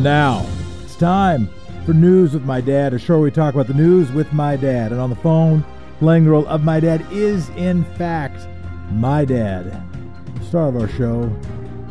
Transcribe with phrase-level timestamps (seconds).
[0.00, 0.46] And now
[0.82, 1.50] it's time
[1.84, 4.56] for News with My Dad, a show where we talk about the news with my
[4.56, 4.92] dad.
[4.92, 5.62] And on the phone,
[5.98, 8.48] playing the role of my dad is, in fact,
[8.92, 9.84] my dad.
[10.48, 11.30] Star of our show,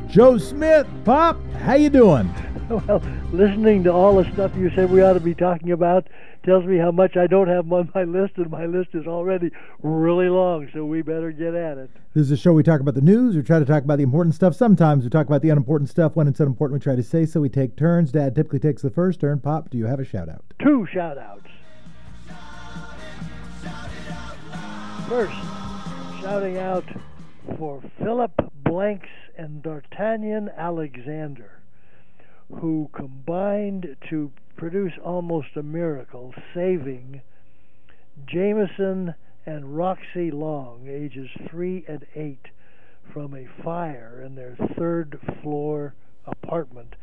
[0.07, 0.87] Joe Smith.
[1.05, 2.33] Pop, how you doing?
[2.69, 3.01] Well,
[3.31, 6.07] listening to all the stuff you said we ought to be talking about
[6.49, 9.51] tells me how much I don't have on my list, and my list is already
[9.83, 11.91] really long, so we better get at it.
[12.15, 13.35] This is a show we talk about the news.
[13.35, 14.55] We try to talk about the important stuff.
[14.55, 16.15] Sometimes we talk about the unimportant stuff.
[16.15, 17.39] When it's unimportant, we try to say so.
[17.39, 18.11] We take turns.
[18.11, 19.39] Dad typically takes the first turn.
[19.39, 20.43] Pop, do you have a shout out?
[20.59, 21.45] Two shout outs.
[25.07, 25.37] First,
[26.19, 26.85] shouting out
[27.59, 28.31] for Philip
[28.63, 31.59] Blanks and D'Artagnan Alexander
[32.51, 37.21] who combined to produce almost a miracle, saving
[38.27, 42.45] Jameson and Roxy Long, ages three and eight,
[43.13, 45.95] from a fire in their third floor
[46.25, 46.97] apartment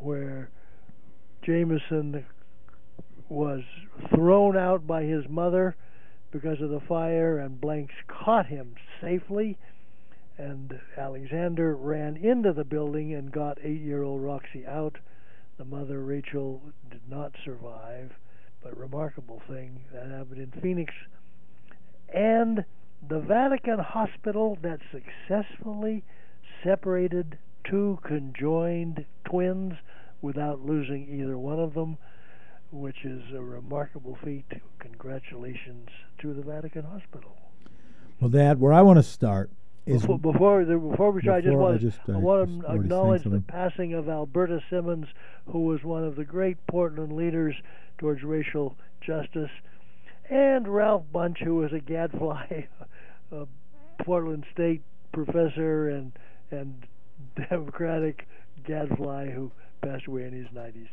[0.00, 0.50] where
[1.46, 2.26] Jameson
[3.28, 3.62] was
[4.12, 5.76] thrown out by his mother
[6.32, 9.56] because of the fire, and Blanks caught him safely
[10.36, 14.98] and Alexander ran into the building and got eight year old Roxy out.
[15.62, 16.60] The mother, Rachel,
[16.90, 18.10] did not survive,
[18.64, 20.92] but remarkable thing that happened in Phoenix.
[22.12, 22.64] And
[23.08, 26.02] the Vatican hospital that successfully
[26.64, 29.74] separated two conjoined twins
[30.20, 31.96] without losing either one of them,
[32.72, 34.52] which is a remarkable feat.
[34.80, 37.36] Congratulations to the Vatican Hospital.
[38.20, 39.48] Well, Dad, where I want to start
[39.86, 42.72] before before, the, before we try, I just want, I, just, I, I want to
[42.72, 45.06] acknowledge the passing of Alberta Simmons,
[45.46, 47.54] who was one of the great Portland leaders
[47.98, 49.50] towards racial justice,
[50.30, 52.66] and Ralph Bunch, who was a gadfly,
[53.32, 53.46] a
[54.04, 56.12] Portland State professor and
[56.50, 56.86] and
[57.48, 58.26] Democratic
[58.64, 60.88] gadfly who passed away in his 90s.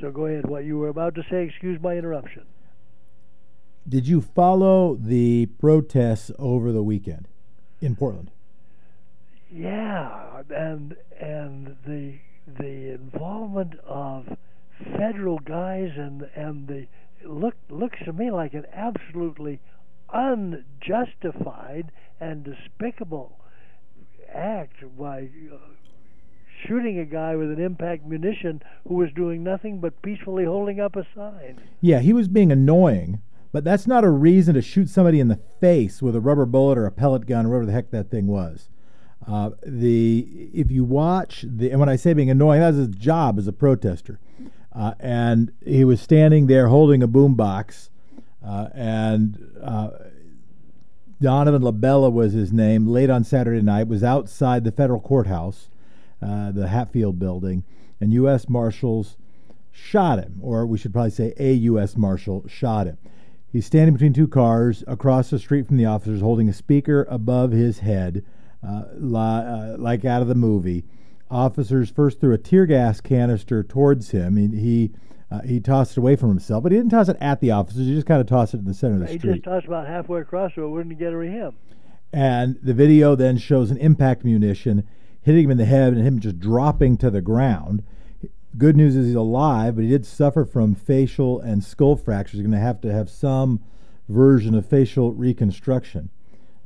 [0.00, 0.48] So go ahead.
[0.48, 1.44] What you were about to say?
[1.44, 2.44] Excuse my interruption.
[3.88, 7.28] Did you follow the protests over the weekend?
[7.80, 8.30] In Portland.
[9.52, 14.36] Yeah, and and the the involvement of
[14.96, 16.86] federal guys and and the
[17.24, 19.60] look looks to me like an absolutely
[20.12, 23.38] unjustified and despicable
[24.32, 25.56] act by uh,
[26.66, 30.96] shooting a guy with an impact munition who was doing nothing but peacefully holding up
[30.96, 31.60] a sign.
[31.80, 33.20] Yeah, he was being annoying,
[33.52, 36.78] but that's not a reason to shoot somebody in the face with a rubber bullet
[36.78, 38.68] or a pellet gun or whatever the heck that thing was.
[39.26, 43.38] Uh, the if you watch the and when I say being annoying, that's his job
[43.38, 44.18] as a protester.
[44.72, 47.90] Uh, and he was standing there holding a boombox,
[48.44, 49.90] uh, and uh,
[51.20, 52.86] Donovan LaBella was his name.
[52.86, 55.70] Late on Saturday night, was outside the federal courthouse,
[56.22, 57.64] uh, the Hatfield building,
[58.00, 58.48] and U.S.
[58.48, 59.16] Marshals
[59.72, 61.96] shot him, or we should probably say a U.S.
[61.96, 62.96] Marshal shot him.
[63.52, 67.50] He's standing between two cars across the street from the officers, holding a speaker above
[67.50, 68.24] his head,
[68.66, 70.84] uh, li- uh, like out of the movie.
[71.30, 74.36] Officers first threw a tear gas canister towards him.
[74.36, 74.90] He he,
[75.30, 77.86] uh, he tossed it away from himself, but he didn't toss it at the officers.
[77.86, 79.30] He just kind of tossed it in the center of the he street.
[79.30, 81.54] He just tossed about halfway across so it wouldn't get to him.
[82.12, 84.86] And the video then shows an impact munition
[85.22, 87.82] hitting him in the head and him just dropping to the ground.
[88.58, 92.40] Good news is he's alive, but he did suffer from facial and skull fractures.
[92.40, 93.60] He's going to have to have some
[94.08, 96.10] version of facial reconstruction.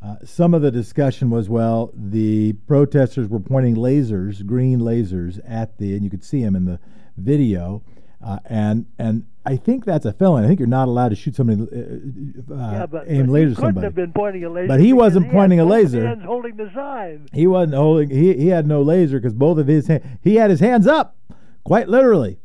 [0.03, 5.79] Uh, some of the discussion was well, the protesters were pointing lasers, green lasers, at
[5.79, 6.79] the, and you could see him in the
[7.17, 7.83] video.
[8.23, 10.47] Uh, and and I think that's a felony.
[10.47, 13.55] I think you're not allowed to shoot somebody, uh, uh yeah, but, aim but laser
[13.55, 13.85] somebody.
[13.85, 16.07] Have been pointing a laser but he wasn't pointing a laser.
[16.07, 17.29] Hands holding the sign.
[17.35, 18.09] He wasn't holding.
[18.09, 20.05] He he had no laser because both of his hands.
[20.23, 21.17] He had his hands up
[21.65, 22.39] quite literally.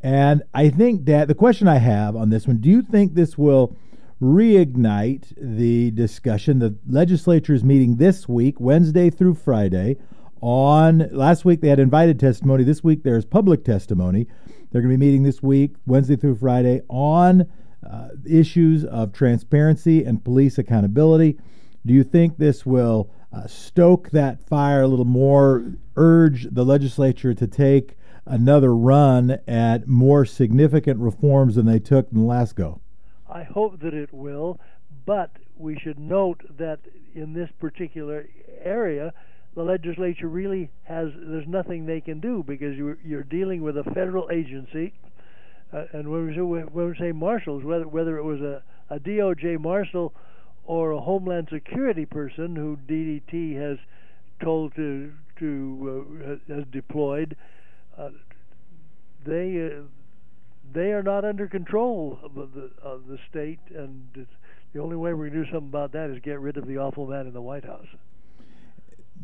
[0.00, 3.36] And I think, that the question I have on this one do you think this
[3.36, 3.76] will
[4.20, 6.58] reignite the discussion?
[6.58, 9.96] The legislature is meeting this week, Wednesday through Friday.
[10.40, 12.62] On last week, they had invited testimony.
[12.62, 14.28] This week, there's public testimony.
[14.70, 17.46] They're going to be meeting this week, Wednesday through Friday, on
[17.88, 21.38] uh, issues of transparency and police accountability.
[21.84, 27.34] Do you think this will uh, stoke that fire a little more, urge the legislature
[27.34, 27.97] to take
[28.28, 32.80] another run at more significant reforms than they took in the last go?
[33.28, 34.60] I hope that it will,
[35.06, 36.80] but we should note that
[37.14, 38.26] in this particular
[38.62, 39.12] area,
[39.54, 43.84] the legislature really has there's nothing they can do because you're you're dealing with a
[43.84, 44.94] federal agency,
[45.72, 48.98] uh, and when we say when we say marshals, whether whether it was a a
[48.98, 50.14] DOJ marshal
[50.64, 53.78] or a Homeland Security person who DDT has
[54.40, 57.36] told to to uh, has deployed,
[57.98, 58.10] uh,
[59.24, 59.82] they uh,
[60.72, 64.26] they are not under control of the of the state, and
[64.72, 67.06] the only way we can do something about that is get rid of the awful
[67.06, 67.86] man in the White House.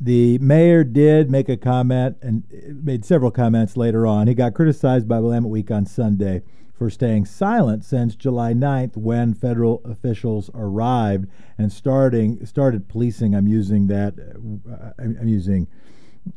[0.00, 2.42] The mayor did make a comment and
[2.82, 4.26] made several comments later on.
[4.26, 6.42] He got criticized by Willamette Week on Sunday
[6.76, 13.34] for staying silent since July 9th when federal officials arrived and starting started policing.
[13.34, 15.68] I'm using that uh, I'm using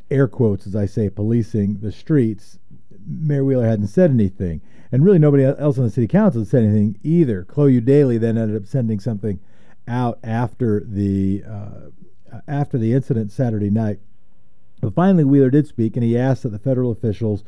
[0.09, 2.59] air quotes as I say policing the streets.
[3.05, 4.61] Mayor Wheeler hadn't said anything,
[4.91, 7.43] and really nobody else on the city council had said anything either.
[7.43, 9.39] Chloe Eudaly then ended up sending something
[9.87, 13.99] out after the uh, after the incident Saturday night.
[14.81, 17.43] But finally, Wheeler did speak, and he asked that the federal officials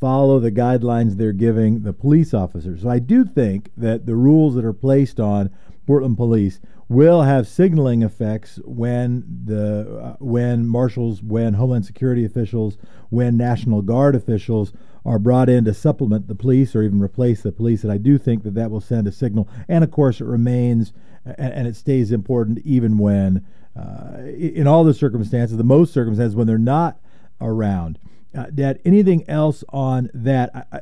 [0.00, 2.82] follow the guidelines they're giving the police officers.
[2.82, 5.50] So I do think that the rules that are placed on
[5.86, 12.76] Portland police will have signaling effects when the uh, when marshals, when Homeland Security officials,
[13.10, 14.72] when National Guard officials
[15.04, 17.82] are brought in to supplement the police or even replace the police.
[17.82, 19.48] And I do think that that will send a signal.
[19.68, 20.92] And of course, it remains
[21.24, 23.44] and, and it stays important even when,
[23.76, 27.00] uh, in all the circumstances, the most circumstances when they're not
[27.40, 27.98] around.
[28.36, 30.68] Uh, Dad, anything else on that?
[30.72, 30.80] I,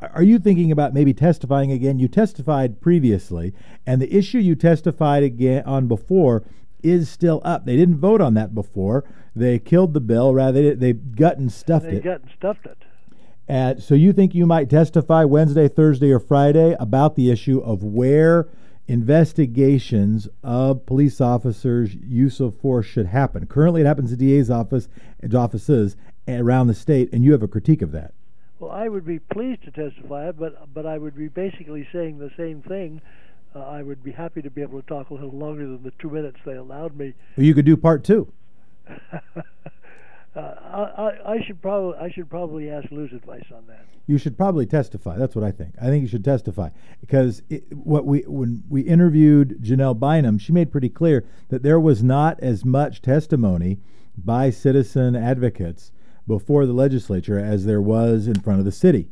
[0.00, 1.98] are you thinking about maybe testifying again?
[1.98, 3.52] You testified previously,
[3.86, 6.44] and the issue you testified again on before
[6.82, 7.64] is still up.
[7.64, 9.04] They didn't vote on that before.
[9.34, 10.34] They killed the bill.
[10.34, 12.02] Rather, they, they gut and stuffed they it.
[12.02, 12.78] They gut and stuffed it.
[13.48, 17.82] And so you think you might testify Wednesday, Thursday, or Friday about the issue of
[17.82, 18.48] where
[18.88, 23.46] investigations of police officers' use of force should happen.
[23.46, 24.88] Currently, it happens at DA's office
[25.34, 25.96] offices
[26.28, 28.14] around the state, and you have a critique of that.
[28.62, 32.30] Well, I would be pleased to testify, but but I would be basically saying the
[32.36, 33.00] same thing.
[33.56, 35.90] Uh, I would be happy to be able to talk a little longer than the
[35.98, 37.12] two minutes they allowed me.
[37.36, 38.32] Well, you could do part two.
[38.88, 39.00] uh,
[40.36, 43.84] I, I should probably I should probably ask Lou's advice on that.
[44.06, 45.18] You should probably testify.
[45.18, 45.74] That's what I think.
[45.82, 46.68] I think you should testify
[47.00, 51.80] because it, what we when we interviewed Janelle Bynum, she made pretty clear that there
[51.80, 53.80] was not as much testimony
[54.16, 55.90] by citizen advocates
[56.26, 59.08] before the legislature as there was in front of the city.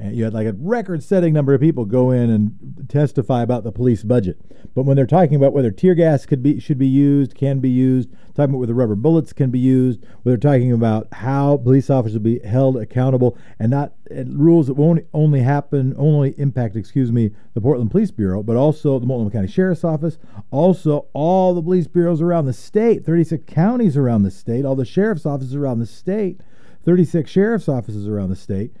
[0.00, 3.64] And you had like a record setting number of people go in and testify about
[3.64, 4.40] the police budget.
[4.74, 7.68] But when they're talking about whether tear gas could be should be used, can be
[7.68, 11.90] used, talking about whether rubber bullets can be used, whether they're talking about how police
[11.90, 16.76] officers will be held accountable and not and rules that won't only happen only impact,
[16.76, 20.16] excuse me, the Portland Police Bureau, but also the Multnomah County Sheriff's Office,
[20.52, 24.84] also all the police bureaus around the state, 36 counties around the state, all the
[24.84, 26.40] sheriff's offices around the state,
[26.84, 28.72] 36 sheriff's offices around the state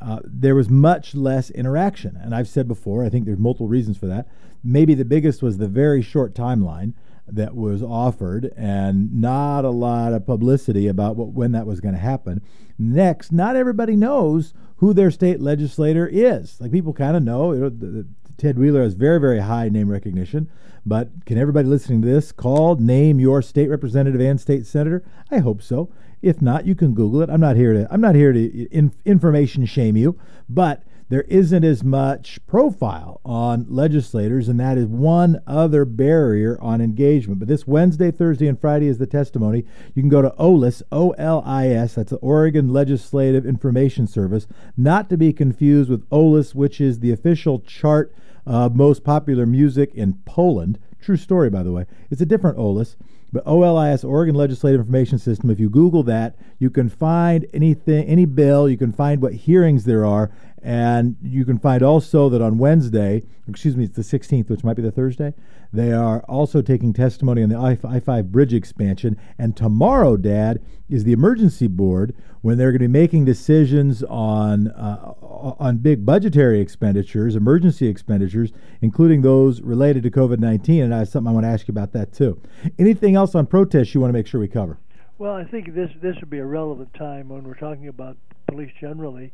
[0.00, 2.16] uh, there was much less interaction.
[2.16, 4.28] And I've said before, I think there's multiple reasons for that.
[4.62, 6.94] Maybe the biggest was the very short timeline
[7.26, 11.94] that was offered and not a lot of publicity about what, when that was going
[11.94, 12.42] to happen.
[12.78, 16.60] Next, not everybody knows who their state legislator is.
[16.60, 19.68] Like people kind of know, you know the, the, Ted Wheeler has very, very high
[19.68, 20.50] name recognition,
[20.86, 25.04] but can everybody listening to this call, name your state representative and state senator?
[25.30, 25.90] I hope so.
[26.22, 27.30] If not, you can Google it.
[27.30, 30.18] I'm not here to I'm not here to in, information shame you,
[30.48, 36.80] but there isn't as much profile on legislators, and that is one other barrier on
[36.80, 37.40] engagement.
[37.40, 39.64] But this Wednesday, Thursday, and Friday is the testimony.
[39.94, 44.46] You can go to OLIS, O L I S, that's the Oregon Legislative Information Service,
[44.76, 48.14] not to be confused with OLIS, which is the official chart
[48.46, 50.78] of most popular music in Poland.
[51.00, 51.86] True story, by the way.
[52.10, 52.96] It's a different OLIS.
[53.32, 58.24] But OLIS, Oregon Legislative Information System, if you Google that, you can find anything, any
[58.24, 60.30] bill, you can find what hearings there are,
[60.62, 64.76] and you can find also that on Wednesday, excuse me, it's the 16th, which might
[64.76, 65.32] be the Thursday,
[65.72, 69.16] they are also taking testimony on the I 5 bridge expansion.
[69.38, 74.68] And tomorrow, Dad, is the emergency board when they're going to be making decisions on,
[74.68, 78.52] uh, on big budgetary expenditures, emergency expenditures,
[78.82, 80.82] including those related to COVID 19.
[80.82, 82.40] And I have something I want to ask you about that too.
[82.78, 84.78] Anything else on protests you want to make sure we cover?
[85.18, 88.16] Well, I think this this would be a relevant time when we're talking about
[88.48, 89.32] police generally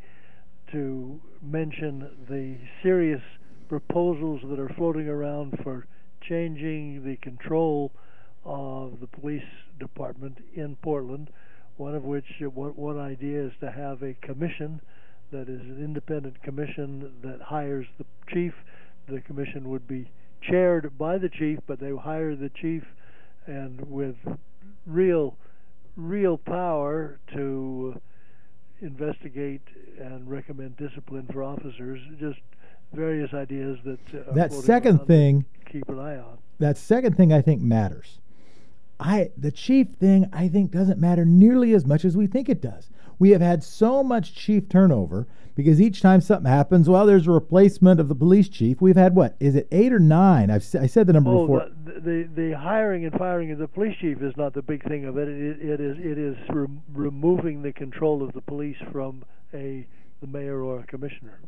[0.72, 3.22] to mention the serious
[3.68, 5.86] proposals that are floating around for
[6.28, 7.92] changing the control
[8.44, 9.42] of the police
[9.78, 11.30] department in Portland.
[11.76, 14.80] One of which, one idea is to have a commission
[15.32, 18.54] that is an independent commission that hires the chief.
[19.08, 22.84] The commission would be chaired by the chief, but they hire the chief
[23.46, 24.16] and with
[24.86, 25.36] real,
[25.96, 28.00] real power to
[28.80, 29.62] investigate
[29.98, 32.00] and recommend discipline for officers.
[32.18, 32.40] Just
[32.92, 36.38] various ideas that uh, that second thing keep an eye on.
[36.58, 38.18] That second thing I think matters.
[38.98, 42.62] I the chief thing I think doesn't matter nearly as much as we think it
[42.62, 42.88] does.
[43.18, 47.30] We have had so much chief turnover because each time something happens, well, there's a
[47.30, 48.80] replacement of the police chief.
[48.80, 50.50] We've had what is it eight or nine?
[50.50, 51.68] I've I said the number oh, before.
[51.84, 55.04] The, the the hiring and firing of the police chief is not the big thing
[55.04, 55.28] of it.
[55.28, 59.86] It, it is it is re- removing the control of the police from a
[60.20, 61.40] the mayor or a commissioner.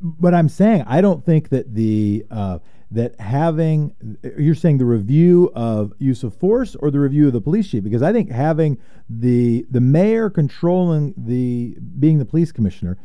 [0.00, 2.58] But I'm saying I don't think that the uh,
[2.90, 3.94] that having
[4.38, 7.84] you're saying the review of use of force or the review of the police chief
[7.84, 8.78] because I think having
[9.08, 12.98] the the mayor controlling the being the police commissioner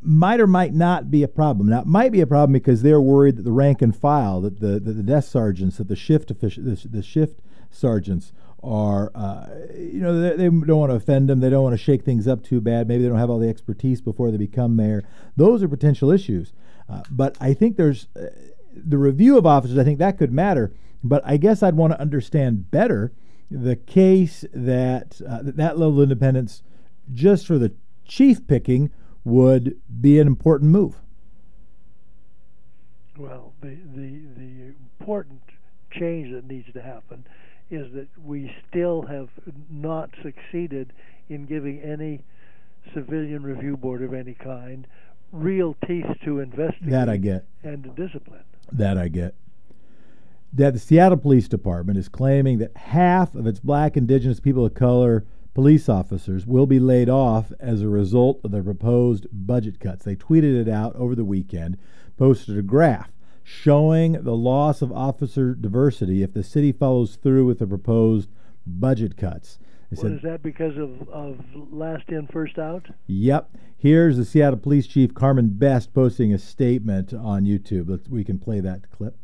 [0.00, 1.68] might or might not be a problem.
[1.68, 4.60] Now it might be a problem because they're worried that the rank and file that
[4.60, 7.40] the that the desk sergeants that the shift official the, the shift
[7.70, 8.32] sergeants
[8.66, 9.46] are uh,
[9.76, 12.26] you know they, they, don't want to offend them they don't want to shake things
[12.26, 15.02] up too bad maybe they don't have all the expertise before they become mayor
[15.36, 16.52] those are potential issues
[16.88, 18.26] uh, but i think there's uh,
[18.76, 20.72] the review of officers, I think that could matter.
[21.02, 23.12] But I guess I'd want to understand better
[23.50, 26.62] the case that uh, that level of independence,
[27.12, 27.72] just for the
[28.04, 28.90] chief picking,
[29.24, 30.96] would be an important move.
[33.16, 35.42] Well, the the the important
[35.90, 37.24] change that needs to happen
[37.70, 39.28] is that we still have
[39.70, 40.92] not succeeded
[41.28, 42.22] in giving any
[42.94, 44.86] civilian review board of any kind
[45.32, 48.44] real teeth to investigate that I get and to discipline.
[48.70, 49.34] That I get.
[50.52, 54.74] That the Seattle Police Department is claiming that half of its black, indigenous, people of
[54.74, 60.04] color police officers will be laid off as a result of the proposed budget cuts.
[60.04, 61.78] They tweeted it out over the weekend,
[62.16, 63.10] posted a graph
[63.48, 68.28] showing the loss of officer diversity if the city follows through with the proposed
[68.66, 69.60] budget cuts.
[69.88, 71.38] They said, is that because of, of
[71.70, 72.86] last in, first out?
[73.06, 73.50] Yep.
[73.76, 77.88] Here's the Seattle Police Chief Carmen Best posting a statement on YouTube.
[77.88, 79.16] Let's, we can play that clip.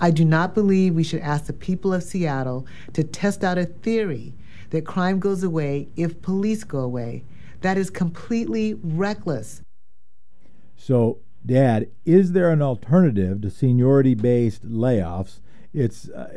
[0.00, 3.66] I do not believe we should ask the people of Seattle to test out a
[3.66, 4.34] theory
[4.70, 7.22] that crime goes away if police go away.
[7.60, 9.62] That is completely reckless.
[10.74, 15.40] So, Dad, is there an alternative to seniority based layoffs?
[15.72, 16.36] It's uh,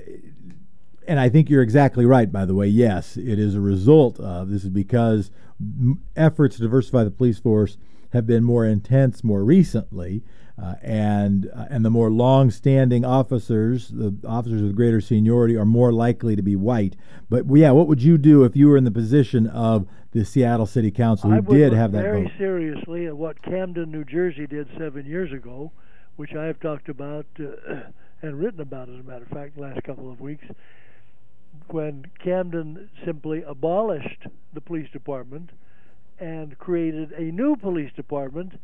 [1.08, 2.68] and I think you're exactly right, by the way.
[2.68, 5.32] Yes, it is a result of this is because
[6.16, 7.78] efforts to diversify the police force
[8.12, 10.22] have been more intense more recently.
[10.62, 15.94] Uh, and uh, and the more long-standing officers, the officers with greater seniority, are more
[15.94, 16.96] likely to be white.
[17.30, 20.66] But yeah, what would you do if you were in the position of the Seattle
[20.66, 22.32] City Council who did have that very vote?
[22.38, 25.72] seriously at what Camden, New Jersey, did seven years ago,
[26.18, 27.76] which I have talked about uh,
[28.22, 30.46] and written about, as a matter of fact, the last couple of weeks
[31.68, 35.52] when Camden simply abolished the police department
[36.20, 38.60] and created a new police department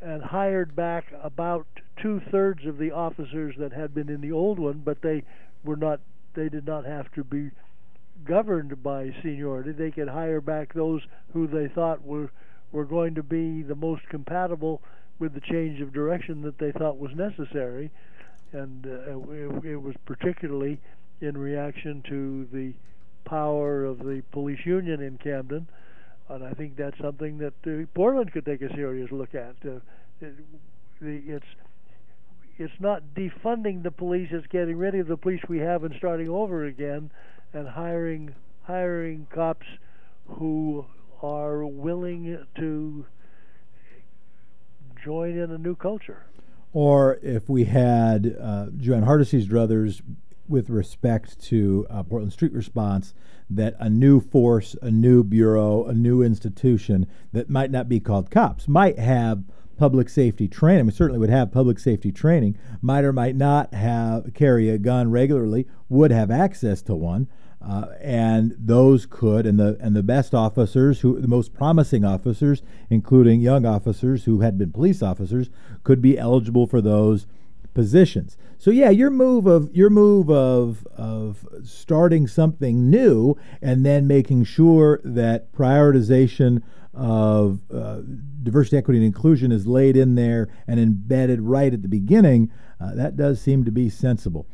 [0.00, 1.66] and hired back about
[2.00, 5.22] two thirds of the officers that had been in the old one, but they
[5.64, 6.00] were not
[6.34, 7.50] they did not have to be
[8.24, 9.72] governed by seniority.
[9.72, 11.00] They could hire back those
[11.32, 12.30] who they thought were
[12.72, 14.82] were going to be the most compatible
[15.18, 17.90] with the change of direction that they thought was necessary,
[18.52, 20.78] and uh, it, it was particularly
[21.20, 22.74] in reaction to the
[23.24, 25.66] power of the police union in Camden,
[26.28, 29.56] and I think that's something that uh, Portland could take a serious look at.
[29.64, 29.80] Uh,
[30.20, 30.34] it,
[31.00, 31.46] it's
[32.58, 36.28] it's not defunding the police; it's getting rid of the police we have and starting
[36.28, 37.10] over again,
[37.52, 39.66] and hiring hiring cops
[40.26, 40.86] who
[41.22, 43.06] are willing to
[45.02, 46.26] join in a new culture.
[46.72, 50.02] Or if we had uh, Jo Ann Hardesty's druthers
[50.48, 53.14] with respect to uh, Portland Street Response
[53.48, 58.30] that a new force, a new bureau, a new institution that might not be called
[58.30, 59.44] cops might have
[59.76, 60.86] public safety training.
[60.86, 62.56] Mean, certainly would have public safety training.
[62.80, 65.66] Might or might not have carry a gun regularly.
[65.88, 67.28] Would have access to one.
[67.60, 72.62] Uh, and those could, and the and the best officers, who the most promising officers,
[72.90, 75.50] including young officers who had been police officers,
[75.82, 77.26] could be eligible for those
[77.76, 78.38] positions.
[78.56, 84.44] So yeah, your move of your move of of starting something new and then making
[84.44, 86.62] sure that prioritization
[86.94, 88.00] of uh,
[88.42, 92.50] diversity, equity, and inclusion is laid in there and embedded right at the beginning.
[92.80, 94.46] Uh, that does seem to be sensible.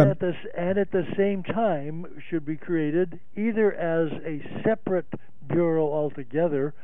[0.00, 5.06] and, at the, and at the same time, should be created either as a separate
[5.48, 6.74] bureau altogether,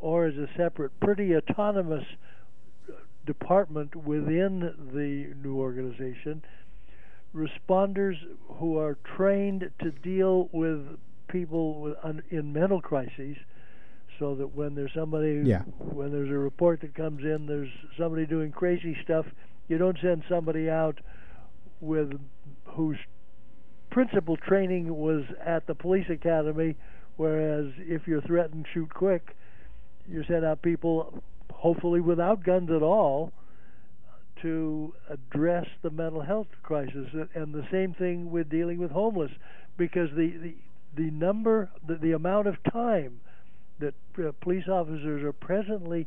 [0.00, 2.04] or as a separate, pretty autonomous
[3.26, 4.60] department within
[4.92, 6.42] the new organization,
[7.34, 8.14] responders
[8.58, 11.96] who are trained to deal with people with,
[12.30, 13.36] in mental crises
[14.18, 15.60] so that when there's somebody yeah.
[15.78, 17.68] when there's a report that comes in there's
[17.98, 19.26] somebody doing crazy stuff
[19.68, 21.00] you don't send somebody out
[21.80, 22.12] with
[22.64, 22.96] whose
[23.90, 26.76] principal training was at the police academy,
[27.16, 29.34] whereas if you're threatened, shoot quick.
[30.08, 31.22] You send out people,
[31.52, 33.32] hopefully without guns at all,
[34.42, 37.08] to address the mental health crisis.
[37.34, 39.30] And the same thing with dealing with homeless,
[39.76, 40.54] because the the,
[40.94, 43.20] the number, the, the amount of time
[43.78, 46.06] that uh, police officers are presently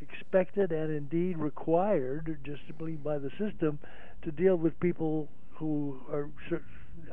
[0.00, 2.62] expected and indeed required, just
[3.02, 3.78] by the system,
[4.22, 6.28] to deal with people who are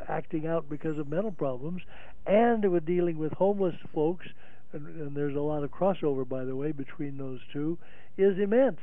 [0.08, 1.82] acting out because of mental problems,
[2.26, 4.28] and with dealing with homeless folks,
[4.74, 7.78] and, and there's a lot of crossover, by the way, between those two,
[8.18, 8.80] is immense.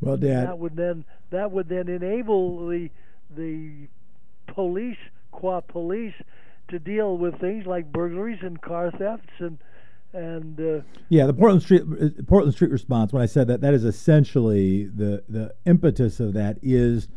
[0.00, 2.90] Well, Dad, that would then that would then enable the
[3.34, 3.88] the
[4.48, 4.98] police,
[5.30, 6.14] qua police,
[6.68, 9.58] to deal with things like burglaries and car thefts and
[10.12, 13.12] and uh, yeah, the Portland Street uh, Portland Street response.
[13.12, 17.08] When I said that, that is essentially the the impetus of that is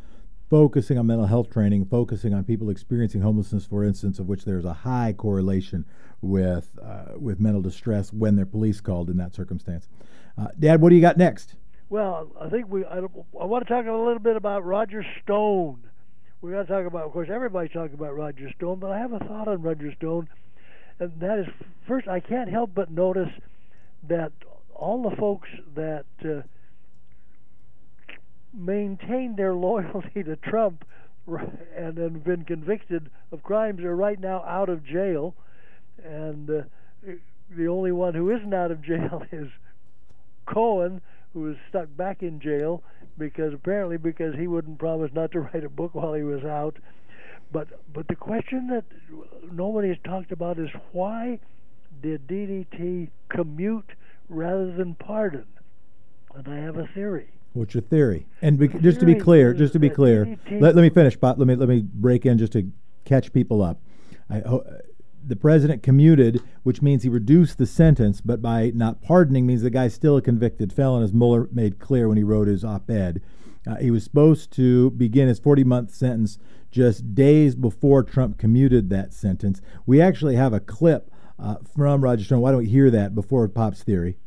[0.49, 4.65] focusing on mental health training, focusing on people experiencing homelessness, for instance, of which there's
[4.65, 5.85] a high correlation
[6.25, 9.87] with uh, with mental distress when they're police called in that circumstance.
[10.37, 11.55] Uh, Dad, what do you got next?
[11.89, 15.79] Well, I think we I, I want to talk a little bit about Roger Stone.
[16.41, 19.13] We're going to talk about, of course, everybody's talking about Roger Stone, but I have
[19.13, 20.27] a thought on Roger Stone,
[20.99, 21.47] and that is
[21.87, 23.31] first I can't help but notice
[24.07, 24.31] that
[24.73, 26.41] all the folks that uh,
[28.53, 30.85] maintained their loyalty to Trump
[31.75, 35.33] and have been convicted of crimes are right now out of jail,
[36.05, 36.61] and uh,
[37.55, 39.47] the only one who isn't out of jail is
[40.45, 41.01] Cohen,
[41.33, 42.83] who is stuck back in jail
[43.17, 46.77] because apparently because he wouldn't promise not to write a book while he was out.
[47.51, 48.85] But but the question that
[49.51, 51.39] nobody has talked about is why
[52.01, 53.91] did DDT commute
[54.29, 55.45] rather than pardon?
[56.33, 57.29] And I have a theory.
[57.53, 58.25] What's your theory?
[58.41, 61.39] And be, just to be clear, just to be clear, let, let me finish, But
[61.39, 62.69] Let me let me break in just to
[63.05, 63.79] catch people up.
[64.29, 64.41] I,
[65.27, 69.69] the president commuted, which means he reduced the sentence, but by not pardoning means the
[69.69, 73.21] guy's still a convicted felon, as Mueller made clear when he wrote his op-ed.
[73.67, 76.37] Uh, he was supposed to begin his 40-month sentence
[76.71, 79.61] just days before Trump commuted that sentence.
[79.85, 82.41] We actually have a clip uh, from Roger Stone.
[82.41, 84.17] Why don't we hear that before Pop's theory?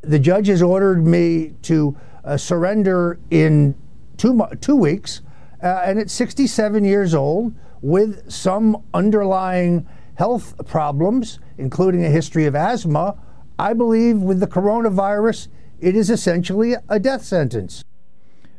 [0.00, 3.74] The judge has ordered me to uh, surrender in
[4.16, 5.22] two two weeks,
[5.62, 9.86] uh, and at 67 years old, with some underlying
[10.18, 13.16] health problems, including a history of asthma,
[13.56, 15.46] I believe with the coronavirus,
[15.78, 17.84] it is essentially a death sentence.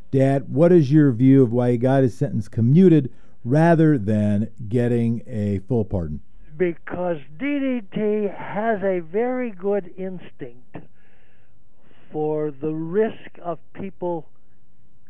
[0.09, 3.11] Dad, what is your view of why he got his sentence commuted
[3.43, 6.21] rather than getting a full pardon?
[6.57, 10.77] Because DDT has a very good instinct
[12.09, 14.29] for the risk of people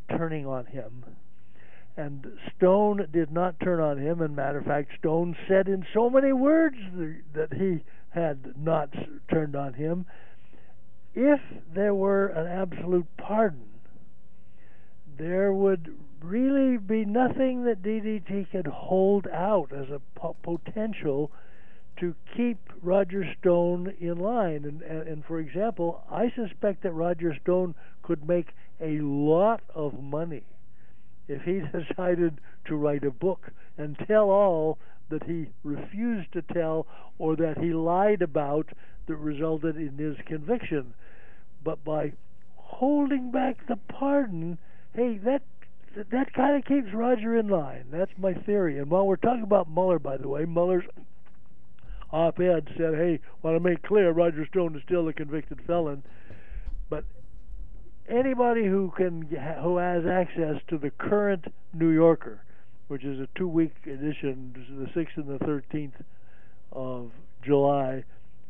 [0.10, 1.06] turning on him.
[2.00, 4.22] And Stone did not turn on him.
[4.22, 6.78] And matter of fact, Stone said in so many words
[7.34, 8.90] that he had not
[9.30, 10.06] turned on him.
[11.14, 11.42] If
[11.74, 13.66] there were an absolute pardon,
[15.18, 20.00] there would really be nothing that DDT could hold out as a
[20.42, 21.32] potential
[21.98, 24.64] to keep Roger Stone in line.
[24.64, 30.02] And, and, and, for example, I suspect that Roger Stone could make a lot of
[30.02, 30.46] money
[31.30, 34.78] if he decided to write a book and tell all
[35.10, 36.86] that he refused to tell
[37.18, 38.70] or that he lied about
[39.08, 40.94] that resulted in his conviction.
[41.64, 42.14] But by
[42.56, 44.58] holding back the pardon,
[44.94, 45.42] hey, that
[46.12, 47.86] that kind of keeps Roger in line.
[47.92, 48.78] That's my theory.
[48.78, 50.86] And while we're talking about Mueller, by the way, Mueller's
[52.12, 56.04] op-ed said, "Hey, want to make clear Roger Stone is still a convicted felon."
[56.90, 57.06] But
[58.10, 59.22] anybody who can
[59.62, 62.42] who has access to the current New Yorker,
[62.88, 65.96] which is a two-week edition, the sixth and the thirteenth
[66.72, 67.12] of
[67.44, 68.04] July,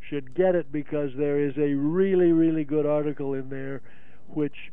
[0.09, 3.81] should get it because there is a really, really good article in there,
[4.27, 4.71] which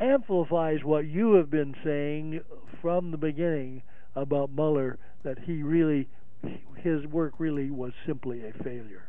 [0.00, 2.40] amplifies what you have been saying
[2.80, 3.82] from the beginning
[4.14, 6.08] about Mueller that he really
[6.76, 9.08] his work really was simply a failure.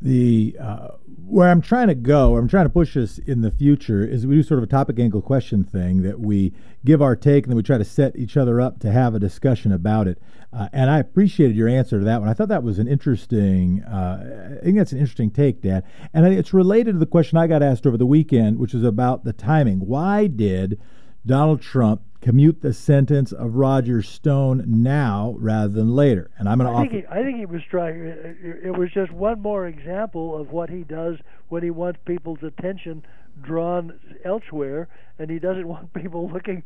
[0.00, 0.88] The uh,
[1.26, 4.36] where I'm trying to go, I'm trying to push us in the future is we
[4.36, 6.52] do sort of a topic angle question thing that we
[6.84, 9.18] give our take and then we try to set each other up to have a
[9.18, 10.22] discussion about it.
[10.52, 12.30] Uh, and I appreciated your answer to that one.
[12.30, 13.82] I thought that was an interesting.
[13.82, 15.84] Uh, I think that's an interesting take, Dad.
[16.14, 19.24] And it's related to the question I got asked over the weekend, which is about
[19.24, 19.80] the timing.
[19.80, 20.80] Why did
[21.26, 26.30] Donald Trump commute the sentence of Roger Stone now rather than later.
[26.38, 26.90] And I'm going to offer.
[26.90, 28.00] Think he, I think he was trying.
[28.04, 31.16] It was just one more example of what he does
[31.48, 33.04] when he wants people's attention
[33.40, 36.64] drawn elsewhere, and he doesn't want people looking,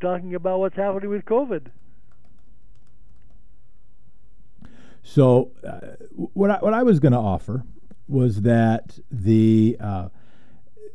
[0.00, 1.68] talking about what's happening with COVID.
[5.02, 5.80] So, uh,
[6.14, 7.64] what I, what I was going to offer
[8.06, 10.08] was that the uh,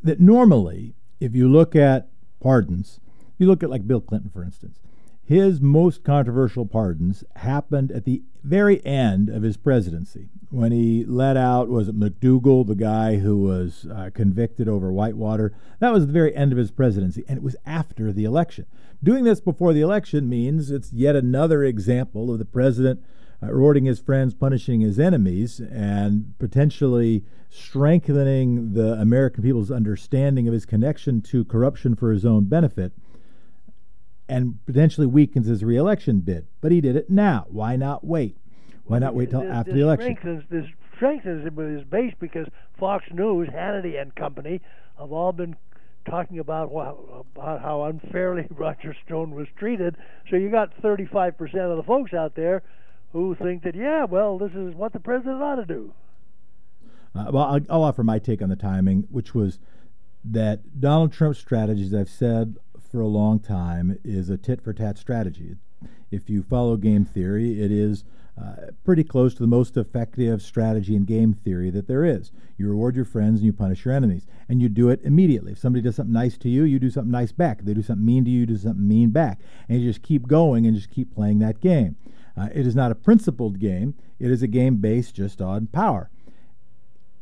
[0.04, 2.08] that normally, if you look at
[2.40, 3.00] pardons,
[3.38, 4.80] you look at like Bill Clinton, for instance,
[5.24, 11.36] his most controversial pardons happened at the very end of his presidency when he let
[11.36, 15.54] out was it McDougal, the guy who was uh, convicted over Whitewater.
[15.80, 18.66] That was the very end of his presidency, and it was after the election.
[19.04, 23.04] Doing this before the election means it's yet another example of the president
[23.44, 30.54] uh, rewarding his friends, punishing his enemies, and potentially strengthening the American people's understanding of
[30.54, 32.94] his connection to corruption for his own benefit
[34.30, 36.48] and potentially weakens his reelection bid.
[36.62, 37.46] But he did it now.
[37.50, 38.38] Why not wait?
[38.86, 40.18] Why not wait till this, after this the election?
[40.18, 42.48] Strengthens, this strengthens his base because
[42.80, 44.62] Fox News, Hannity and company
[44.98, 45.56] have all been
[46.10, 46.72] talking about,
[47.36, 49.96] about how unfairly Roger Stone was treated.
[50.30, 51.34] So you got 35%
[51.72, 52.64] of the folks out there
[53.14, 55.94] who think that, yeah, well, this is what the president ought to do.
[57.16, 59.60] Uh, well, I'll, I'll offer my take on the timing, which was
[60.24, 62.58] that Donald Trump's strategy, as I've said
[62.88, 65.56] for a long time, is a tit for tat strategy.
[66.10, 68.04] If you follow game theory, it is
[68.40, 72.32] uh, pretty close to the most effective strategy in game theory that there is.
[72.58, 74.28] You reward your friends and you punish your enemies.
[74.48, 75.54] And you do it immediately.
[75.54, 77.60] If somebody does something nice to you, you do something nice back.
[77.60, 79.40] If they do something mean to you, you do something mean back.
[79.68, 81.96] And you just keep going and just keep playing that game.
[82.38, 86.12] Uh, it is not a principled game, it is a game based just on power.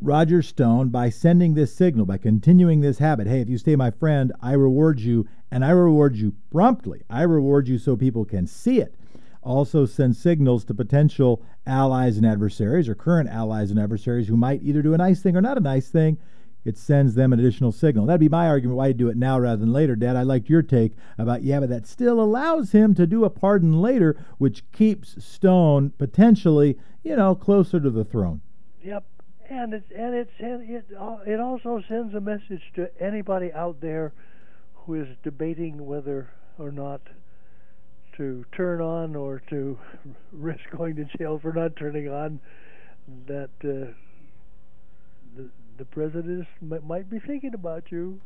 [0.06, 3.90] Roger Stone, by sending this signal, by continuing this habit, hey, if you stay my
[3.90, 7.02] friend, I reward you, and I reward you promptly.
[7.10, 8.94] I reward you so people can see it.
[9.42, 14.62] Also, send signals to potential allies and adversaries, or current allies and adversaries who might
[14.62, 16.20] either do a nice thing or not a nice thing.
[16.66, 18.06] It sends them an additional signal.
[18.06, 20.16] That'd be my argument why you do it now rather than later, Dad.
[20.16, 23.82] I liked your take about, yeah, but that still allows him to do a pardon
[23.82, 28.42] later, which keeps Stone potentially, you know, closer to the throne.
[28.84, 29.04] Yep
[29.50, 30.86] and it's and and it
[31.26, 34.14] it also sends a message to anybody out there
[34.74, 37.02] who is debating whether or not
[38.18, 39.78] to turn on or to
[40.32, 42.40] risk going to jail for not turning on
[43.28, 43.92] that uh,
[45.36, 48.20] the the president might be thinking about you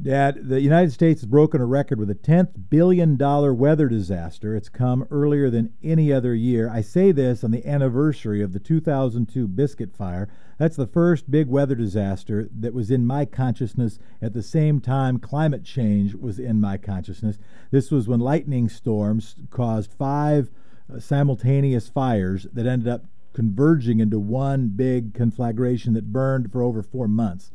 [0.00, 4.54] Dad, the United States has broken a record with a $10th weather disaster.
[4.54, 6.70] It's come earlier than any other year.
[6.70, 10.28] I say this on the anniversary of the 2002 Biscuit Fire.
[10.56, 15.18] That's the first big weather disaster that was in my consciousness at the same time
[15.18, 17.38] climate change was in my consciousness.
[17.72, 20.48] This was when lightning storms caused five
[20.92, 26.84] uh, simultaneous fires that ended up converging into one big conflagration that burned for over
[26.84, 27.50] four months.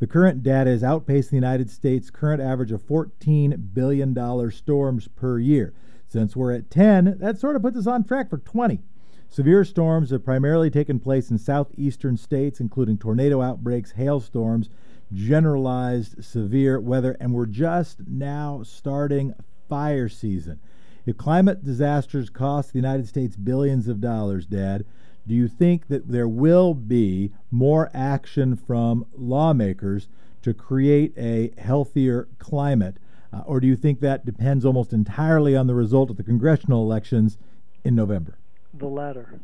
[0.00, 5.38] The current data is outpacing the United States' current average of $14 billion storms per
[5.38, 5.74] year.
[6.08, 8.80] Since we're at 10, that sort of puts us on track for 20.
[9.28, 14.70] Severe storms have primarily taken place in southeastern states, including tornado outbreaks, hailstorms,
[15.12, 19.34] generalized severe weather, and we're just now starting
[19.68, 20.60] fire season.
[21.04, 24.86] If climate disasters cost the United States billions of dollars, Dad,
[25.26, 30.08] do you think that there will be more action from lawmakers
[30.42, 32.96] to create a healthier climate?
[33.32, 36.82] Uh, or do you think that depends almost entirely on the result of the congressional
[36.82, 37.38] elections
[37.84, 38.38] in November?
[38.74, 39.40] The latter.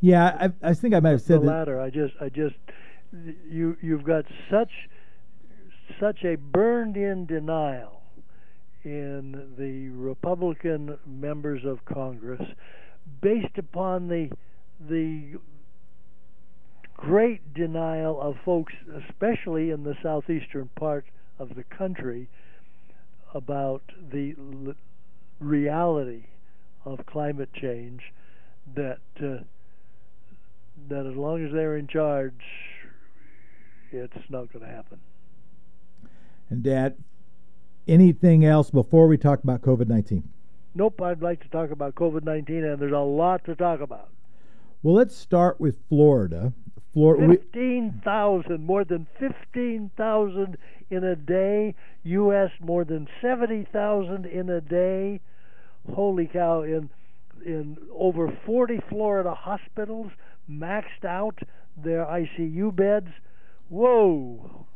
[0.00, 1.80] Yeah, I, I think I might have said the latter.
[1.80, 2.56] I just, I just,
[3.48, 4.70] you, you've got such,
[6.00, 8.02] such a burned-in denial
[8.84, 12.42] in the Republican members of Congress
[13.20, 14.30] based upon the
[14.88, 15.38] the
[16.94, 18.72] great denial of folks,
[19.08, 21.04] especially in the southeastern part
[21.38, 22.28] of the country,
[23.34, 24.74] about the l-
[25.40, 26.24] reality
[26.84, 28.00] of climate change.
[28.74, 29.44] That uh,
[30.88, 32.42] that as long as they're in charge,
[33.92, 34.98] it's not going to happen.
[36.50, 36.96] And Dad,
[37.86, 40.28] anything else before we talk about COVID nineteen?
[40.76, 44.10] Nope, I'd like to talk about COVID 19, and there's a lot to talk about.
[44.82, 46.52] Well, let's start with Florida.
[46.92, 50.58] Florida 15,000, more than 15,000
[50.90, 51.74] in a day.
[52.04, 55.22] U.S., more than 70,000 in a day.
[55.94, 56.90] Holy cow, in,
[57.42, 60.12] in over 40 Florida hospitals,
[60.50, 61.38] maxed out
[61.74, 63.08] their ICU beds.
[63.70, 64.66] Whoa,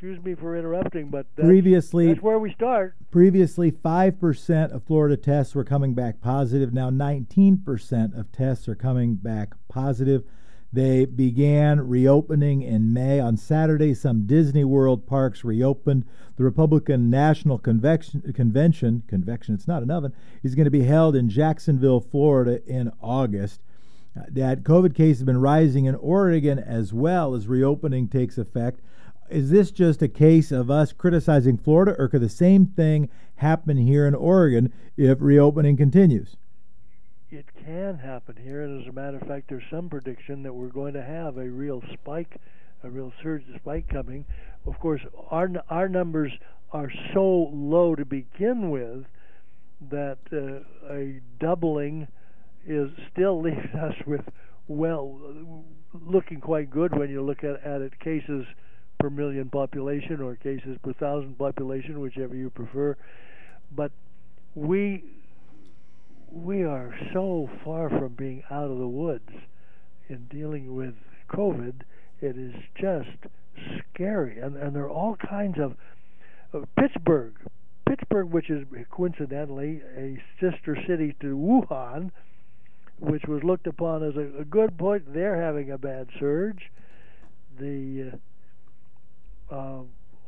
[0.00, 2.94] excuse me for interrupting, but that's, previously that's where we start.
[3.10, 6.72] Previously, five percent of Florida tests were coming back positive.
[6.72, 10.24] Now, nineteen percent of tests are coming back positive.
[10.72, 13.20] They began reopening in May.
[13.20, 16.06] On Saturday, some Disney World parks reopened.
[16.36, 21.14] The Republican National Convection, Convention, convection, it's not an oven, is going to be held
[21.14, 23.60] in Jacksonville, Florida in August.
[24.14, 28.80] That COVID cases have been rising in Oregon as well as reopening takes effect.
[29.30, 33.76] Is this just a case of us criticizing Florida, or could the same thing happen
[33.76, 36.36] here in Oregon if reopening continues?
[37.30, 40.68] it can happen here, and as a matter of fact, there's some prediction that we're
[40.68, 42.36] going to have a real spike,
[42.82, 44.24] a real surge spike coming.
[44.66, 46.32] Of course, our our numbers
[46.72, 49.04] are so low to begin with
[49.90, 52.08] that uh, a doubling
[52.66, 54.22] is still leaves us with
[54.66, 58.44] well looking quite good when you look at, at it cases
[59.00, 62.96] per million population or cases per thousand population, whichever you prefer.
[63.74, 63.90] But
[64.54, 65.02] we
[66.30, 69.30] we are so far from being out of the woods
[70.08, 70.94] in dealing with
[71.30, 71.80] COVID.
[72.20, 73.08] It is just
[73.94, 75.76] scary, and and there are all kinds of
[76.52, 77.34] uh, Pittsburgh,
[77.88, 82.10] Pittsburgh, which is coincidentally a sister city to Wuhan,
[82.98, 85.14] which was looked upon as a, a good point.
[85.14, 86.70] They're having a bad surge.
[87.58, 88.16] The uh,
[89.50, 89.80] uh,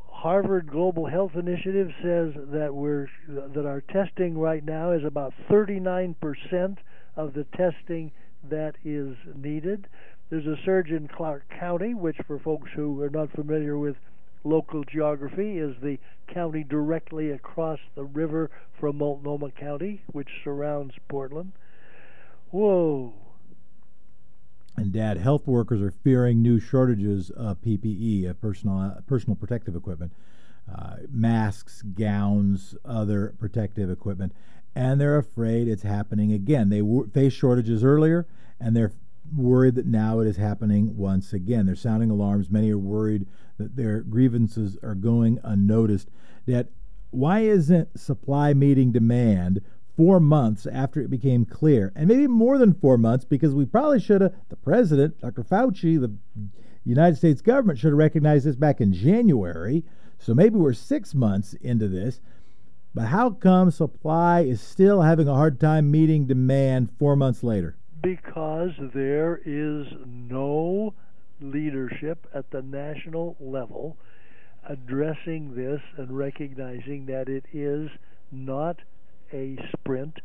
[0.07, 6.77] Harvard Global Health Initiative says that we're that our testing right now is about 39%
[7.15, 8.11] of the testing
[8.49, 9.87] that is needed.
[10.29, 13.97] There's a surge in Clark County, which for folks who are not familiar with
[14.43, 15.97] local geography is the
[16.33, 21.51] county directly across the river from Multnomah County, which surrounds Portland.
[22.51, 23.13] Whoa,
[24.75, 29.75] and Dad, health workers are fearing new shortages of PPE, of personal uh, personal protective
[29.75, 30.13] equipment,
[30.73, 34.33] uh, masks, gowns, other protective equipment,
[34.75, 36.69] and they're afraid it's happening again.
[36.69, 38.25] They w- faced shortages earlier,
[38.59, 38.93] and they're
[39.35, 41.65] worried that now it is happening once again.
[41.65, 42.49] They're sounding alarms.
[42.49, 46.09] Many are worried that their grievances are going unnoticed.
[46.47, 46.67] That
[47.11, 49.61] why isn't supply meeting demand
[49.95, 53.99] four months after it became clear, and maybe more than four months because we probably
[53.99, 55.43] should have, the president, Dr.
[55.43, 56.11] Fauci, the
[56.85, 59.83] United States government should have recognized this back in January.
[60.19, 62.21] So maybe we're six months into this.
[62.95, 67.75] But how come supply is still having a hard time meeting demand four months later?
[68.01, 70.93] Because there is no
[71.41, 73.97] leadership at the national level
[74.67, 77.89] addressing this and recognizing that it is
[78.31, 78.77] not
[79.33, 80.19] a sprint,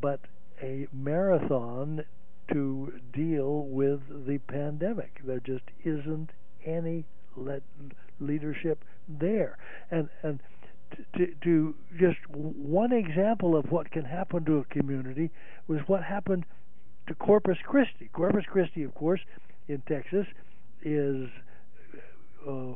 [0.00, 0.20] but
[0.62, 2.04] a marathon
[2.52, 5.20] to deal with the pandemic.
[5.24, 6.30] There just isn't
[6.64, 7.04] any
[7.36, 7.60] le-
[8.20, 9.58] leadership there,
[9.90, 10.40] and and
[11.16, 15.30] to, to just one example of what can happen to a community
[15.66, 16.44] was what happened
[17.08, 18.10] to Corpus Christi.
[18.12, 19.20] Corpus Christi, of course,
[19.68, 20.26] in Texas,
[20.82, 21.28] is
[22.46, 22.74] uh,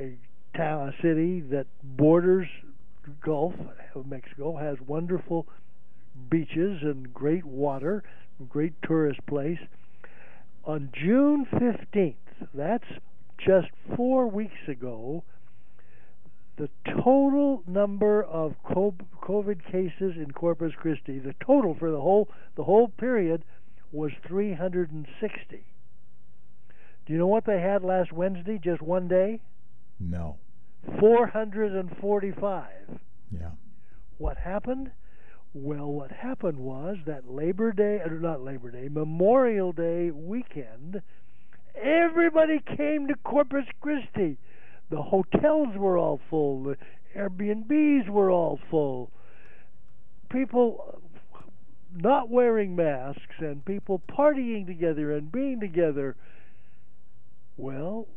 [0.00, 0.16] a
[0.56, 2.48] town, a city that borders
[3.22, 3.54] Gulf
[3.94, 5.46] of Mexico has wonderful
[6.30, 8.02] beaches and great water,
[8.48, 9.58] great tourist place.
[10.64, 12.14] On June 15th,
[12.54, 12.84] that's
[13.38, 15.22] just four weeks ago,
[16.56, 16.68] the
[17.02, 22.88] total number of COVID cases in Corpus Christi, the total for the whole the whole
[22.88, 23.44] period,
[23.90, 25.64] was 360.
[27.06, 28.58] Do you know what they had last Wednesday?
[28.62, 29.40] Just one day.
[29.98, 30.36] No.
[31.00, 32.64] 445.
[33.30, 33.50] Yeah.
[34.18, 34.90] What happened?
[35.52, 41.00] Well, what happened was that Labor Day, or not Labor Day, Memorial Day weekend,
[41.80, 44.36] everybody came to Corpus Christi.
[44.90, 46.76] The hotels were all full, the
[47.16, 49.10] Airbnbs were all full.
[50.28, 51.00] People
[51.34, 51.38] uh,
[51.94, 56.16] not wearing masks and people partying together and being together.
[57.56, 58.08] Well,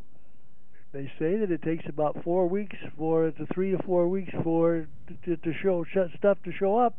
[0.98, 4.88] they say that it takes about four weeks for to three to four weeks for
[5.26, 5.86] to, to show
[6.18, 6.96] stuff to show up,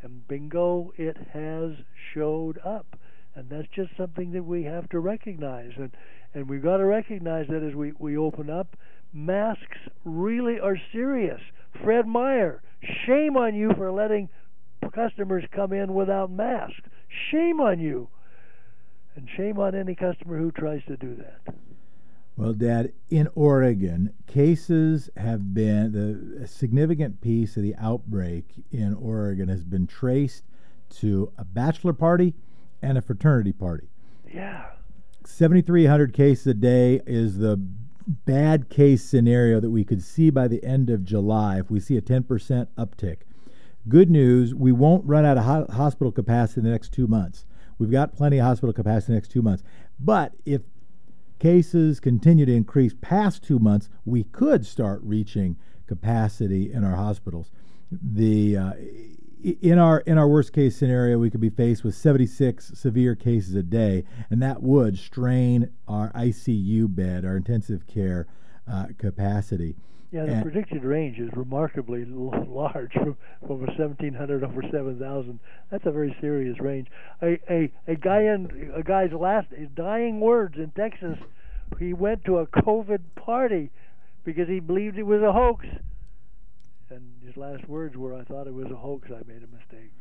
[0.00, 1.72] and bingo, it has
[2.14, 2.86] showed up,
[3.34, 5.90] and that's just something that we have to recognize, and
[6.34, 8.76] and we've got to recognize that as we we open up,
[9.12, 11.40] masks really are serious.
[11.82, 12.62] Fred Meyer,
[13.08, 14.28] shame on you for letting
[14.94, 16.88] customers come in without masks.
[17.32, 18.08] Shame on you.
[19.16, 21.54] And shame on any customer who tries to do that.
[22.40, 29.50] Well, Dad, in Oregon, cases have been the significant piece of the outbreak in Oregon
[29.50, 30.44] has been traced
[31.00, 32.32] to a bachelor party
[32.80, 33.88] and a fraternity party.
[34.32, 34.70] Yeah.
[35.26, 40.64] 7,300 cases a day is the bad case scenario that we could see by the
[40.64, 43.16] end of July if we see a 10% uptick.
[43.86, 47.44] Good news, we won't run out of ho- hospital capacity in the next two months.
[47.78, 49.62] We've got plenty of hospital capacity in the next two months.
[49.98, 50.62] But if
[51.40, 55.56] cases continue to increase past two months, we could start reaching
[55.88, 57.50] capacity in our hospitals.
[57.90, 58.72] The uh,
[59.42, 63.54] in our in our worst case scenario, we could be faced with 76 severe cases
[63.54, 68.26] a day, and that would strain our ICU bed, our intensive care
[68.70, 69.74] uh, capacity.
[70.12, 75.38] Yeah, the and predicted range is remarkably large, from, from 1,700 over 7,000.
[75.70, 76.88] That's a very serious range.
[77.22, 81.16] A, a a guy in a guy's last dying words in Texas,
[81.78, 83.70] he went to a COVID party
[84.24, 85.64] because he believed it was a hoax,
[86.90, 89.08] and his last words were, "I thought it was a hoax.
[89.10, 89.92] I made a mistake."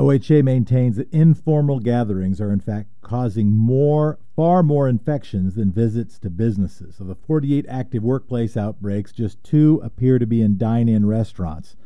[0.00, 6.18] OHA maintains that informal gatherings are in fact causing more, far more infections than visits
[6.20, 7.00] to businesses.
[7.00, 11.76] Of the 48 active workplace outbreaks, just two appear to be in dine in restaurants.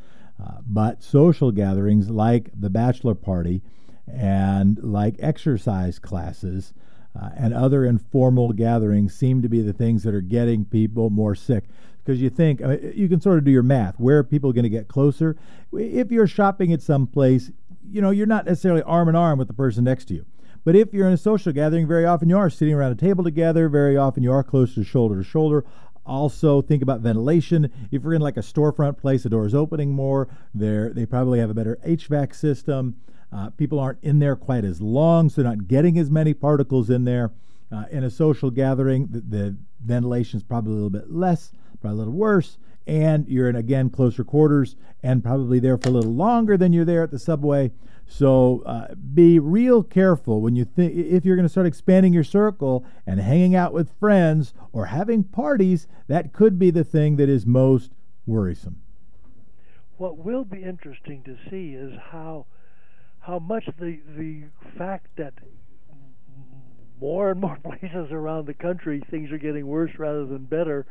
[0.40, 3.62] Uh, but social gatherings like the bachelor party
[4.06, 6.72] and like exercise classes
[7.20, 11.34] uh, and other informal gatherings seem to be the things that are getting people more
[11.34, 11.64] sick
[12.04, 13.98] because you think mean, you can sort of do your math.
[13.98, 15.36] Where are people going to get closer?
[15.72, 17.50] If you're shopping at some place,
[17.90, 20.26] you know, you're not necessarily arm in arm with the person next to you.
[20.64, 23.22] But if you're in a social gathering, very often you are sitting around a table
[23.22, 23.68] together.
[23.68, 25.64] Very often you are close to shoulder to shoulder.
[26.06, 27.70] Also, think about ventilation.
[27.90, 30.28] If you're in like a storefront place, the door is opening more.
[30.54, 32.96] There, they probably have a better HVAC system.
[33.32, 36.90] Uh, people aren't in there quite as long, so they're not getting as many particles
[36.90, 37.32] in there.
[37.72, 41.96] Uh, in a social gathering, the, the ventilation is probably a little bit less, probably
[41.96, 46.12] a little worse and you're in again closer quarters and probably there for a little
[46.12, 47.70] longer than you're there at the subway.
[48.06, 52.24] So uh, be real careful when you think if you're going to start expanding your
[52.24, 55.86] circle and hanging out with friends or having parties.
[56.08, 57.92] That could be the thing that is most
[58.26, 58.80] worrisome.
[59.96, 62.46] What will be interesting to see is how
[63.20, 64.44] how much the the
[64.76, 65.34] fact that
[67.00, 70.86] more and more places around the country things are getting worse rather than better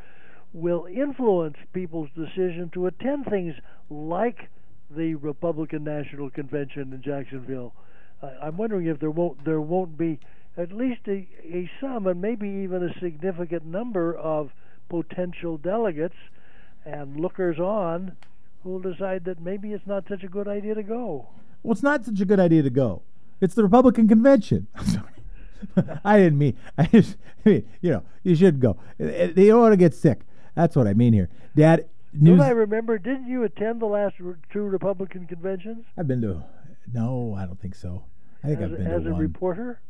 [0.54, 3.56] will influence people's decision to attend things
[3.90, 4.50] like
[4.96, 7.74] the Republican National Convention in Jacksonville.
[8.22, 10.20] Uh, I'm wondering if there won't there won't be
[10.56, 14.52] at least a, a sum and maybe even a significant number of
[14.90, 16.16] potential delegates
[16.86, 18.16] and lookers on
[18.64, 21.28] who will decide that maybe it's not such a good idea to go.
[21.64, 23.02] Well, it's not such a good idea to go.
[23.42, 24.68] It's the Republican convention.
[24.76, 25.08] I'm sorry.
[26.06, 26.58] I didn't mean.
[26.78, 28.78] I just, I mean, you know, you should go.
[28.98, 30.22] They want to get sick.
[30.56, 31.90] That's what I mean here, Dad.
[32.14, 32.38] News.
[32.38, 33.00] Don't I remember?
[33.00, 34.18] Didn't you attend the last
[34.52, 35.86] two Republican conventions?
[35.98, 36.44] I've been to.
[36.94, 38.04] No, I don't think so.
[38.44, 39.22] I think as, I've been to as to a one.
[39.22, 39.82] reporter.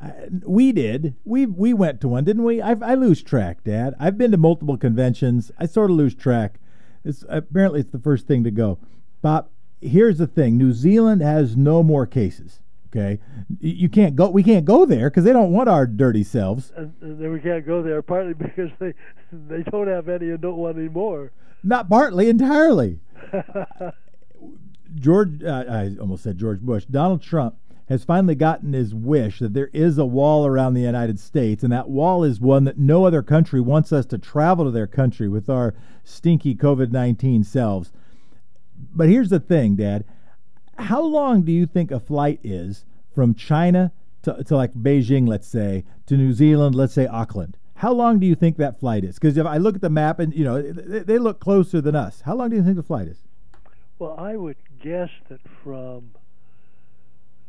[0.00, 0.12] I,
[0.46, 1.14] we did.
[1.24, 2.60] We we went to one, didn't we?
[2.60, 3.94] I, I lose track, Dad.
[3.98, 5.50] I've been to multiple conventions.
[5.58, 6.60] I sort of lose track.
[7.04, 8.78] It's apparently it's the first thing to go.
[9.20, 9.48] Bob,
[9.80, 12.60] here's the thing: New Zealand has no more cases.
[12.94, 13.18] Okay,
[13.58, 14.28] you can't go.
[14.28, 16.72] We can't go there because they don't want our dirty selves.
[16.76, 18.94] And, and we can't go there partly because they
[19.32, 21.32] they don't have any and don't want any more.
[21.64, 23.00] Not partly, entirely.
[24.94, 26.84] George, uh, I almost said George Bush.
[26.84, 27.56] Donald Trump
[27.88, 31.72] has finally gotten his wish that there is a wall around the United States, and
[31.72, 35.28] that wall is one that no other country wants us to travel to their country
[35.28, 37.90] with our stinky COVID 19 selves.
[38.94, 40.04] But here's the thing, Dad
[40.78, 42.84] how long do you think a flight is
[43.14, 47.56] from China to, to like Beijing, let's say, to New Zealand, let's say Auckland?
[47.76, 49.16] How long do you think that flight is?
[49.16, 51.96] Because if I look at the map and you know they, they look closer than
[51.96, 53.18] us, how long do you think the flight is?
[53.98, 56.10] Well, I would guess that from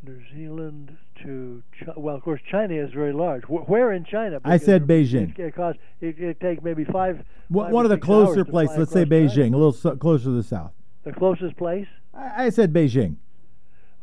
[0.02, 3.44] New Zealand to China, well, of course, China is very large.
[3.44, 4.40] Where in China?
[4.44, 5.38] I said Beijing.
[5.38, 7.24] It, cost, it, it take maybe five.
[7.50, 8.78] Well, one of the closer places.
[8.78, 9.56] Let's say Beijing, China.
[9.56, 10.72] a little so, closer to the south.
[11.04, 11.86] The closest place?
[12.16, 13.16] I, I said Beijing.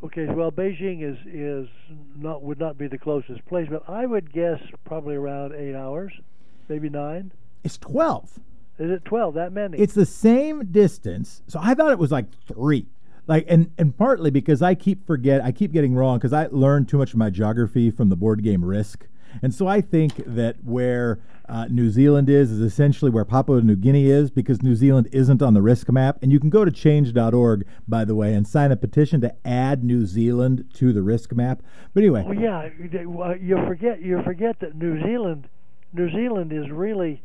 [0.02, 1.68] Okay, well, Beijing is is
[2.16, 6.12] not would not be the closest place, but I would guess probably around eight hours,
[6.68, 7.32] maybe nine.
[7.62, 8.38] It's twelve.
[8.78, 9.34] Is it twelve?
[9.34, 9.78] That many?
[9.78, 11.42] It's the same distance.
[11.48, 12.86] So I thought it was like three.
[13.26, 16.88] Like and and partly because I keep forget I keep getting wrong because I learned
[16.88, 19.06] too much of my geography from the board game Risk.
[19.42, 21.18] And so I think that where
[21.48, 25.42] uh, New Zealand is is essentially where Papua New Guinea is because New Zealand isn't
[25.42, 26.18] on the risk map.
[26.22, 29.84] And you can go to change.org, by the way, and sign a petition to add
[29.84, 31.62] New Zealand to the risk map.
[31.92, 32.68] But anyway, oh yeah,
[33.40, 35.48] you forget you forget that New Zealand,
[35.92, 37.22] New Zealand is really.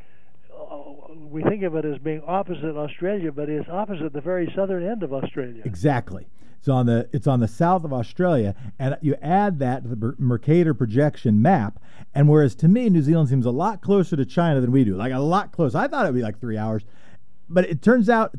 [0.54, 4.86] Uh, we think of it as being opposite Australia, but it's opposite the very southern
[4.86, 5.62] end of Australia.
[5.64, 6.28] Exactly.
[6.60, 10.16] It's on the it's on the south of Australia, and you add that to the
[10.20, 11.82] Mercator projection map.
[12.14, 14.98] And whereas to me, New Zealand seems a lot closer to China than we do,
[14.98, 15.78] like a lot closer.
[15.78, 16.84] I thought it'd be like three hours,
[17.48, 18.36] but it turns out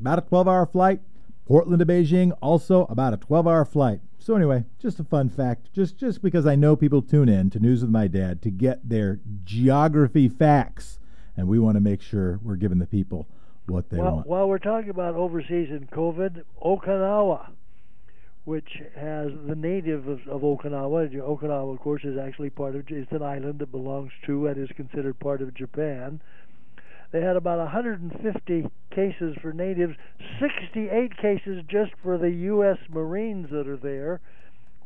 [0.00, 1.00] about a 12-hour flight.
[1.44, 4.00] Portland to Beijing, also about a 12-hour flight.
[4.18, 5.72] so anyway, just a fun fact.
[5.74, 8.88] Just just because I know people tune in to News with My Dad to get
[8.88, 10.98] their geography facts,
[11.36, 13.28] and we want to make sure we're giving the people
[13.66, 14.26] what they well, want.
[14.26, 17.50] While we're talking about overseas and COVID, Okinawa,
[18.48, 21.14] which has the native of, of Okinawa.
[21.14, 24.74] Okinawa, of course, is actually part of it's an island that belongs to and is
[24.74, 26.18] considered part of Japan.
[27.12, 29.96] They had about 150 cases for natives,
[30.40, 32.78] 68 cases just for the U.S.
[32.88, 34.18] Marines that are there,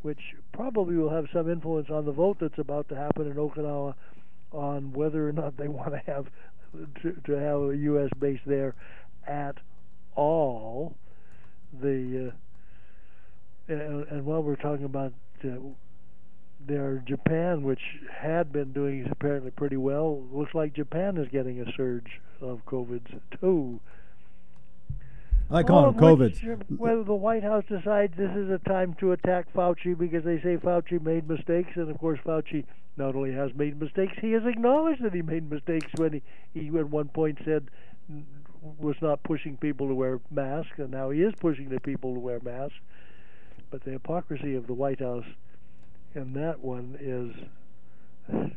[0.03, 3.95] which probably will have some influence on the vote that's about to happen in Okinawa
[4.51, 6.27] on whether or not they want to have
[7.03, 8.11] to, to have a U.S.
[8.19, 8.75] base there
[9.25, 9.55] at
[10.17, 10.97] all.
[11.81, 12.37] The uh,
[13.69, 15.13] and, and while we're talking about
[15.45, 15.49] uh,
[16.67, 21.73] there Japan, which had been doing apparently pretty well, looks like Japan is getting a
[21.77, 23.81] surge of COVIDs too.
[25.51, 26.79] I calling them COVIDs.
[26.79, 30.57] well, the White House decides this is a time to attack Fauci because they say
[30.57, 32.65] Fauci made mistakes, and of course Fauci
[32.97, 36.23] not only has made mistakes, he has acknowledged that he made mistakes when he,
[36.55, 37.69] he at one point said
[38.79, 42.21] was not pushing people to wear masks, and now he is pushing the people to
[42.21, 42.77] wear masks.
[43.73, 45.25] But the hypocrisy of the White House
[46.15, 47.33] and that one is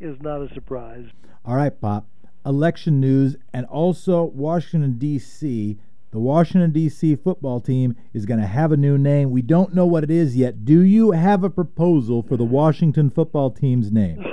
[0.00, 1.06] is not a surprise.
[1.44, 2.06] All right, Pop.
[2.44, 5.78] Election news and also Washington D.C.
[6.10, 7.14] The Washington D.C.
[7.14, 9.30] football team is going to have a new name.
[9.30, 10.64] We don't know what it is yet.
[10.64, 14.24] Do you have a proposal for the Washington football team's name?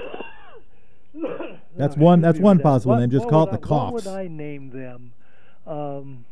[1.77, 2.21] That's No, one.
[2.21, 2.63] That's one that.
[2.63, 3.11] possible What- name.
[3.11, 3.93] Just call it the I- Coughs.
[3.93, 5.13] What would I name them?
[5.67, 6.25] Um,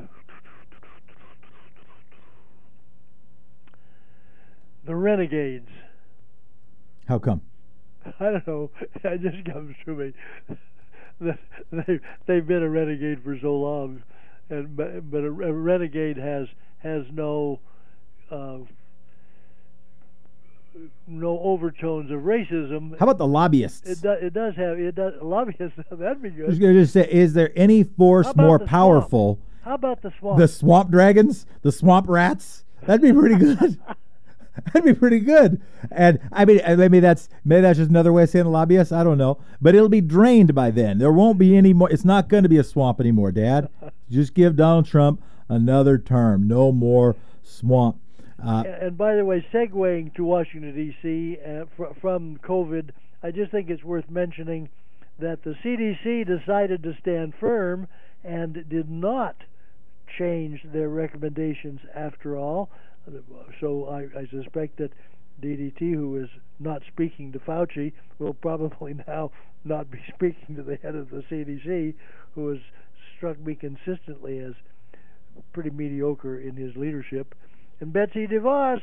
[4.91, 5.69] the Renegades.
[7.07, 7.41] How come?
[8.19, 8.71] I don't know.
[9.05, 10.13] It just comes to me.
[11.71, 14.03] they they've been a renegade for so long,
[14.49, 16.47] and but, but a, a renegade has
[16.79, 17.59] has no
[18.29, 18.57] uh,
[21.07, 22.97] no overtones of racism.
[22.99, 23.87] How about the lobbyists?
[23.89, 24.17] It does.
[24.21, 24.77] It does have.
[24.77, 25.13] It does.
[25.21, 25.77] Lobbyists.
[25.91, 26.61] That'd be I was good.
[26.61, 28.69] going to just say, is there any force more the swamp?
[28.69, 29.39] powerful?
[29.63, 30.37] How about the swamp?
[30.37, 32.65] The swamp dragons, the swamp rats.
[32.83, 33.79] That'd be pretty good.
[34.73, 35.61] That'd be pretty good.
[35.91, 38.91] And I mean, maybe that's maybe that's just another way of saying lobbyists.
[38.91, 40.97] I don't know, but it'll be drained by then.
[40.97, 41.89] There won't be any more.
[41.89, 43.69] It's not going to be a swamp anymore, Dad.
[44.09, 46.47] Just give Donald Trump another term.
[46.47, 47.97] No more swamp.
[48.43, 51.37] Uh, And- and by the way, segueing to Washington D.C.
[51.45, 52.89] Uh, fr- from COVID,
[53.23, 54.67] I just think it's worth mentioning
[55.19, 57.87] that the CDC decided to stand firm
[58.23, 59.35] and did not
[60.17, 62.69] change their recommendations after all.
[63.59, 64.91] So I, I suspect that
[65.41, 66.29] DDT, who is
[66.59, 69.31] not speaking to Fauci, will probably now
[69.63, 71.93] not be speaking to the head of the CDC,
[72.35, 72.59] who has
[73.17, 74.53] struck me consistently as
[75.53, 77.35] pretty mediocre in his leadership.
[77.79, 78.81] And Betsy DeVos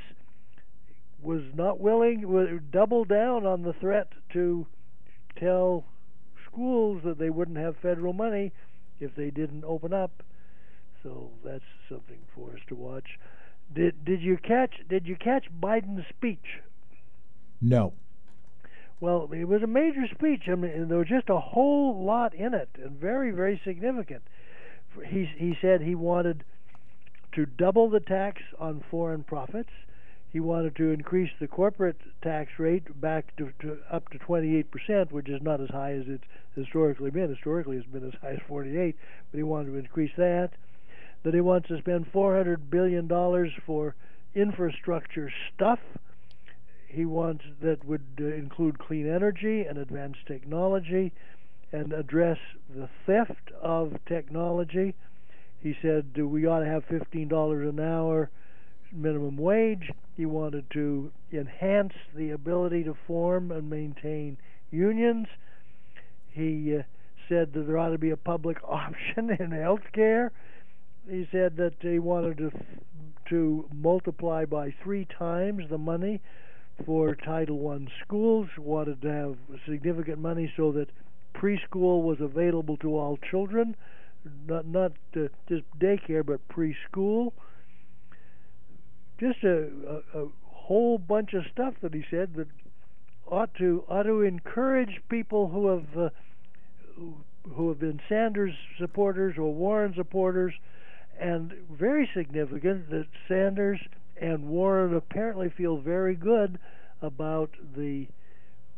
[1.23, 4.67] was not willing, wa- doubled down on the threat to
[5.39, 5.85] tell
[6.47, 8.53] schools that they wouldn't have federal money
[9.01, 10.23] if they didn't open up.
[11.03, 13.19] So that's something for us to watch.
[13.73, 16.61] Did did you catch did you catch Biden's speech?
[17.61, 17.93] no.
[19.01, 20.49] Well, it was a major speech.
[20.49, 24.23] I mean, there was just a whole lot in it, and very, very significant.
[25.07, 26.43] He he said he wanted
[27.33, 29.71] to double the tax on foreign profits.
[30.33, 35.29] He wanted to increase the corporate tax rate back to, to up to 28%, which
[35.29, 37.31] is not as high as it's historically been.
[37.31, 38.97] Historically, it's been as high as 48,
[39.31, 40.51] but he wanted to increase that.
[41.29, 43.95] That he wants to spend 400 billion dollars for
[44.35, 45.79] infrastructure stuff
[46.87, 51.13] he wants that would uh, include clean energy and advanced technology
[51.71, 52.39] and address
[52.75, 54.95] the theft of technology.
[55.61, 58.31] He said we ought to have $15 an hour
[58.91, 59.91] minimum wage.
[60.17, 64.39] He wanted to enhance the ability to form and maintain
[64.71, 65.27] unions.
[66.31, 66.85] He uh,
[67.29, 70.33] said that there ought to be a public option in health care.
[71.09, 72.51] He said that he wanted to
[73.31, 76.21] to multiply by three times the money
[76.87, 79.37] for Title I schools, wanted to have
[79.69, 80.89] significant money so that
[81.35, 83.77] preschool was available to all children,
[84.47, 87.33] not not uh, just daycare, but preschool.
[89.19, 89.69] Just a,
[90.15, 92.49] a, a whole bunch of stuff that he said that
[93.27, 96.11] ought to ought to encourage people who have uh,
[97.55, 100.55] who have been Sanders supporters or Warren supporters,
[101.21, 103.81] and very significant that Sanders
[104.21, 106.59] and Warren apparently feel very good
[107.01, 108.09] about the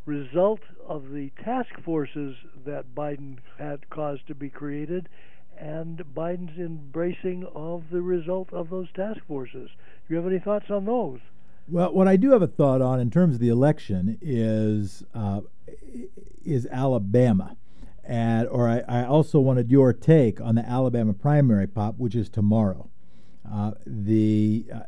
[0.06, 5.08] result of the task forces that Biden had caused to be created
[5.58, 9.68] and Biden's embracing of the result of those task forces.
[10.08, 11.20] Do you have any thoughts on those?
[11.68, 15.42] Well, what I do have a thought on in terms of the election is uh,
[16.44, 17.56] is Alabama,
[18.10, 22.28] and or I, I, also wanted your take on the Alabama primary pop, which is
[22.28, 22.90] tomorrow.
[23.50, 24.80] Uh, the uh,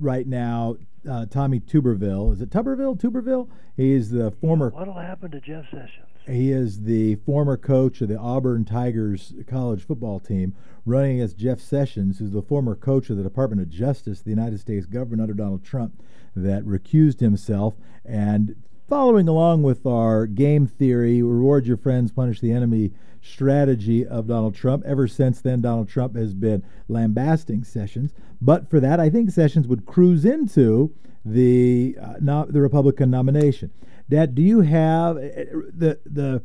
[0.00, 0.76] right now,
[1.08, 2.98] uh, Tommy Tuberville is it Tuberville?
[2.98, 3.50] Tuberville?
[3.76, 4.70] He is the former.
[4.70, 6.06] What'll happen to Jeff Sessions?
[6.26, 10.54] He is the former coach of the Auburn Tigers college football team,
[10.86, 14.58] running against Jeff Sessions, who's the former coach of the Department of Justice, the United
[14.58, 16.02] States government under Donald Trump,
[16.34, 17.74] that recused himself.
[18.06, 18.56] And
[18.88, 24.54] following along with our game theory, reward your friends, punish the enemy strategy of Donald
[24.54, 24.84] Trump.
[24.84, 28.12] Ever since then, Donald Trump has been lambasting Sessions.
[28.40, 33.70] But for that, I think Sessions would cruise into the uh, no, the Republican nomination.
[34.10, 36.42] Dad, do you have eh, the the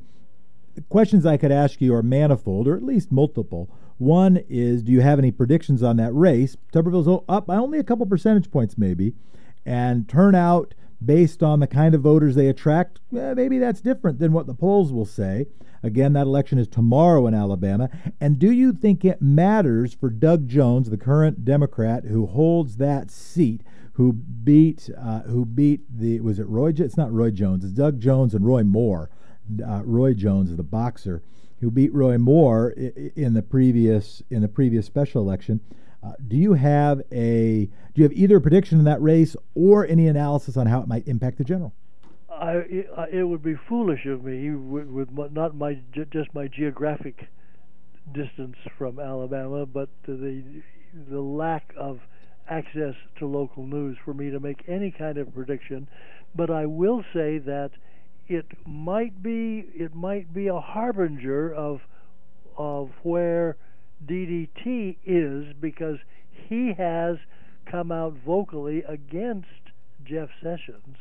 [0.88, 3.70] questions I could ask you are manifold, or at least multiple.
[3.98, 6.56] One is, do you have any predictions on that race?
[6.72, 9.14] Tuberville's up by only a couple percentage points, maybe,
[9.66, 10.74] and turnout
[11.04, 14.54] based on the kind of voters they attract, eh, maybe that's different than what the
[14.54, 15.48] polls will say.
[15.82, 17.90] Again, that election is tomorrow in Alabama.
[18.20, 23.10] And do you think it matters for Doug Jones, the current Democrat who holds that
[23.10, 23.62] seat,
[23.94, 26.74] who beat uh, who beat the was it Roy?
[26.76, 27.64] It's not Roy Jones.
[27.64, 29.10] It's Doug Jones and Roy Moore.
[29.66, 31.22] Uh, Roy Jones is the boxer
[31.60, 35.60] who beat Roy Moore in the previous in the previous special election.
[36.02, 39.86] Uh, do you have a do you have either a prediction in that race or
[39.86, 41.74] any analysis on how it might impact the general?
[42.32, 42.64] I,
[43.12, 45.80] it, would be foolish of me with, with my, not my
[46.10, 47.28] just my geographic
[48.14, 50.44] distance from Alabama, but the
[51.10, 52.00] the lack of
[52.50, 55.88] access to local news for me to make any kind of prediction,
[56.34, 57.72] but I will say that
[58.28, 61.82] it might be it might be a harbinger of
[62.58, 63.58] of where
[64.06, 65.98] DDT is because
[66.48, 67.18] he has
[67.70, 69.48] come out vocally against
[70.04, 70.98] Jeff Sessions,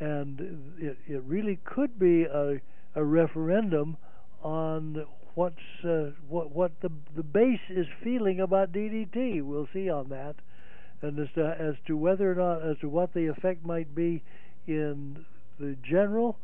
[0.00, 0.40] and
[0.78, 2.60] it it really could be a
[2.94, 3.96] a referendum
[4.42, 5.04] on
[5.34, 9.42] what's uh, what what the the base is feeling about DDT.
[9.42, 10.36] We'll see on that,
[11.02, 14.22] and as to as to whether or not as to what the effect might be
[14.66, 15.24] in
[15.58, 16.38] the general,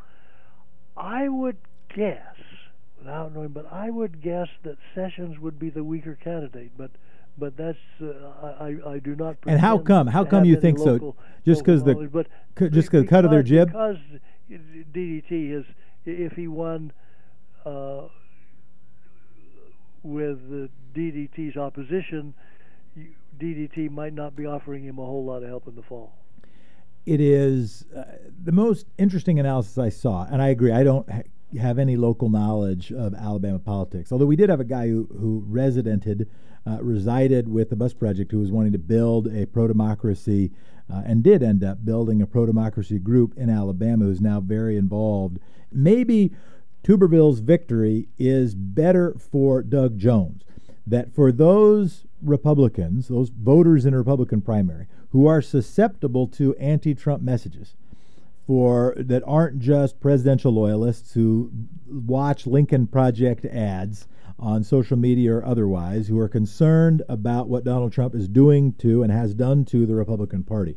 [0.96, 1.56] I would
[1.94, 2.36] guess
[3.04, 6.72] without knowing, but I would guess that Sessions would be the weaker candidate.
[6.76, 6.90] But
[7.38, 9.36] but that's uh, I I do not.
[9.46, 10.06] And how come?
[10.06, 11.24] How come you think local, so?
[11.44, 12.26] Just because the but
[12.72, 13.68] just because cut of their jib?
[13.68, 13.96] Because
[14.50, 15.64] DDT is
[16.04, 16.92] if he won.
[17.64, 18.08] Uh,
[20.04, 22.34] with DDT's opposition,
[23.38, 26.12] DDT might not be offering him a whole lot of help in the fall.
[27.06, 28.02] It is uh,
[28.42, 30.72] the most interesting analysis I saw, and I agree.
[30.72, 31.08] I don't
[31.58, 35.44] have any local knowledge of Alabama politics, although we did have a guy who, who
[35.46, 36.28] residented,
[36.66, 40.52] uh, resided with the Bus Project, who was wanting to build a pro democracy
[40.92, 44.76] uh, and did end up building a pro democracy group in Alabama who's now very
[44.76, 45.38] involved.
[45.70, 46.32] Maybe
[46.82, 50.42] Tuberville's victory is better for Doug Jones.
[50.86, 56.94] That for those Republicans, those voters in a Republican primary, who are susceptible to anti
[56.94, 57.74] Trump messages,
[58.46, 61.50] for that aren't just presidential loyalists who
[61.88, 64.06] watch Lincoln Project ads
[64.38, 69.02] on social media or otherwise, who are concerned about what Donald Trump is doing to
[69.02, 70.76] and has done to the Republican Party.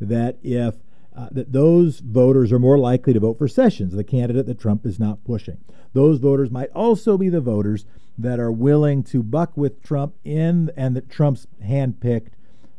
[0.00, 0.74] That if
[1.16, 4.84] uh, that those voters are more likely to vote for Sessions, the candidate that Trump
[4.84, 5.56] is not pushing.
[5.94, 7.86] Those voters might also be the voters
[8.18, 12.32] that are willing to buck with Trump in and that Trump's handpicked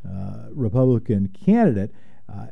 [0.08, 1.92] uh, Republican candidate,
[2.32, 2.48] uh,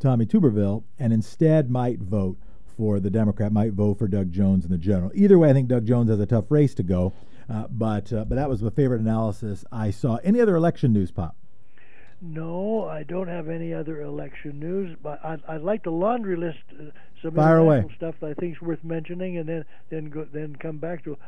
[0.00, 2.38] Tommy Tuberville, and instead might vote
[2.76, 5.12] for the Democrat, might vote for Doug Jones in the general.
[5.14, 7.12] Either way, I think Doug Jones has a tough race to go.
[7.48, 10.16] Uh, but uh, but that was the favorite analysis I saw.
[10.22, 11.36] Any other election news, Pop?
[12.22, 16.58] No, I don't have any other election news, but I'd, I'd like to laundry list
[16.78, 16.90] uh,
[17.22, 17.84] some Fire away.
[17.96, 21.18] stuff that I think is worth mentioning, and then then go, then come back to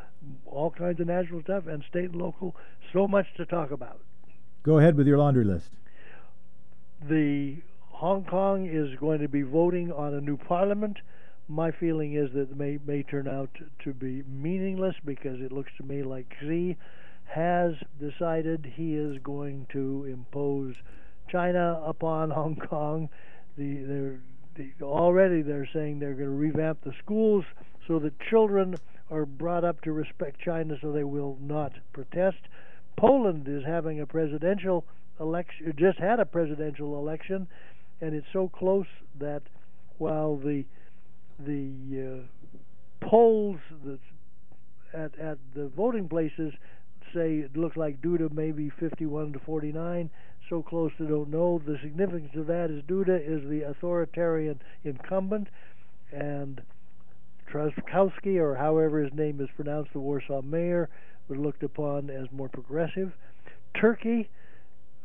[0.47, 2.55] all kinds of national stuff and state and local.
[2.93, 4.01] So much to talk about.
[4.62, 5.70] Go ahead with your laundry list.
[7.09, 7.57] The
[8.03, 10.96] Hong Kong is going to be voting on a new parliament.
[11.46, 13.50] My feeling is that it may may turn out
[13.84, 16.76] to be meaningless because it looks to me like Xi
[17.26, 20.74] has decided he is going to impose
[21.28, 23.09] China upon Hong Kong.
[23.57, 24.20] The, they're,
[24.57, 27.44] the, already they're saying they're going to revamp the schools
[27.86, 28.74] so that children
[29.12, 32.48] are brought up to respect China so they will not protest.
[32.96, 34.84] Poland is having a presidential
[35.20, 37.46] election, just had a presidential election,
[38.03, 38.86] and it's so close
[39.18, 39.42] that
[39.96, 40.64] while the
[41.38, 43.59] the uh, polls
[44.92, 46.53] at at the voting places
[47.14, 50.11] say it looks like Duda may be 51 to 49.
[50.48, 51.62] So close they don't know.
[51.64, 55.48] The significance of that is Duda is the authoritarian incumbent,
[56.11, 56.61] and
[57.50, 60.88] Trzaskowski, or however his name is pronounced, the Warsaw mayor,
[61.28, 63.12] was looked upon as more progressive.
[63.78, 64.28] Turkey,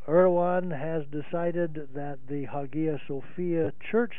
[0.08, 4.14] Erdogan has decided that the Hagia Sophia Church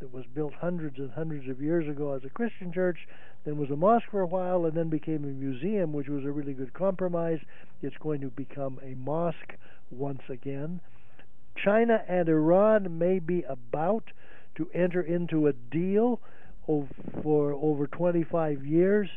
[0.00, 2.98] that was built hundreds and hundreds of years ago as a Christian church,
[3.44, 6.30] then was a mosque for a while, and then became a museum, which was a
[6.30, 7.38] really good compromise.
[7.82, 9.54] It's going to become a mosque
[9.90, 10.80] once again.
[11.56, 14.04] China and Iran may be about
[14.56, 16.20] to enter into a deal
[17.22, 19.08] for over 25 years.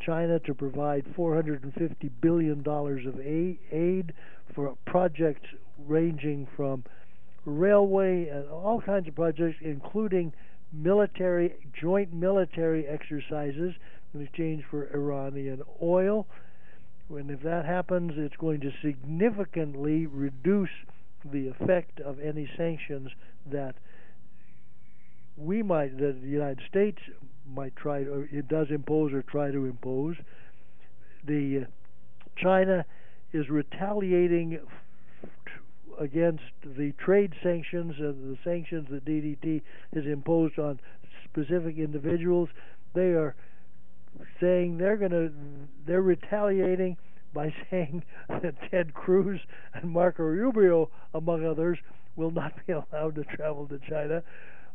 [0.00, 4.12] China to provide $450 billion of aid
[4.54, 5.48] for projects
[5.86, 6.84] ranging from
[7.44, 10.32] railway and all kinds of projects, including
[10.72, 13.74] military joint military exercises
[14.12, 16.26] in exchange for Iranian oil.
[17.10, 20.70] And if that happens, it's going to significantly reduce
[21.24, 23.10] the effect of any sanctions
[23.50, 23.74] that
[25.36, 26.98] we might, that the United States
[27.46, 30.16] might try, or it does impose or try to impose.
[31.26, 31.70] The uh,
[32.36, 32.84] China
[33.32, 34.60] is retaliating
[35.98, 39.62] against the trade sanctions and the sanctions that DDT
[39.94, 40.80] has imposed on
[41.24, 42.48] specific individuals.
[42.94, 43.34] They are
[44.40, 45.32] saying they're going to
[45.86, 46.96] they're retaliating
[47.32, 49.40] by saying that Ted Cruz
[49.74, 51.78] and Marco Rubio, among others,
[52.16, 54.22] will not be allowed to travel to China.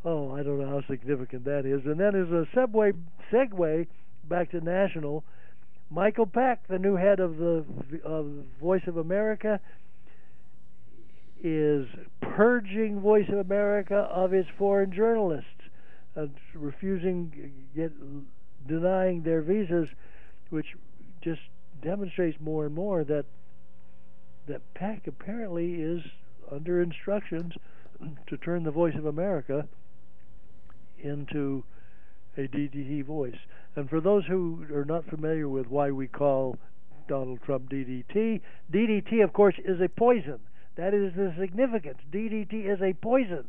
[0.05, 1.81] Oh, I don't know how significant that is.
[1.85, 2.93] And then as a subway
[3.31, 3.87] segue
[4.29, 5.23] back to national,
[5.89, 7.65] Michael Peck, the new head of the
[8.03, 8.27] of
[8.61, 9.59] Voice of America,
[11.43, 11.87] is
[12.21, 15.45] purging Voice of America of its foreign journalists,
[16.15, 17.91] uh, refusing, get,
[18.67, 19.87] denying their visas,
[20.49, 20.75] which
[21.21, 21.41] just
[21.81, 23.25] demonstrates more and more that
[24.47, 26.01] that Peck apparently is
[26.51, 27.53] under instructions
[28.27, 29.67] to turn the Voice of America
[31.01, 31.63] into
[32.37, 33.37] a DDT voice.
[33.75, 36.57] And for those who are not familiar with why we call
[37.07, 40.39] Donald Trump DDT, DDT, of course, is a poison.
[40.79, 41.97] That is the significance.
[42.09, 43.43] DDT is a poison.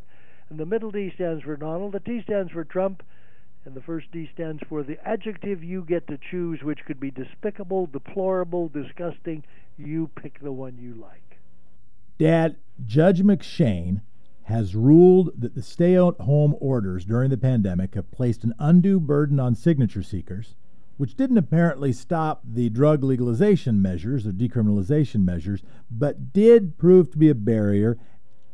[0.48, 3.04] And the middle D stands for Donald, the T stands for Trump,
[3.64, 7.12] and the first D stands for the adjective you get to choose, which could be
[7.12, 9.44] despicable, deplorable, disgusting.
[9.78, 11.38] You pick the one you like.
[12.18, 14.00] Dad, Judge McShane
[14.42, 18.98] has ruled that the stay at home orders during the pandemic have placed an undue
[18.98, 20.56] burden on signature seekers
[21.00, 27.16] which didn't apparently stop the drug legalization measures or decriminalization measures, but did prove to
[27.16, 27.96] be a barrier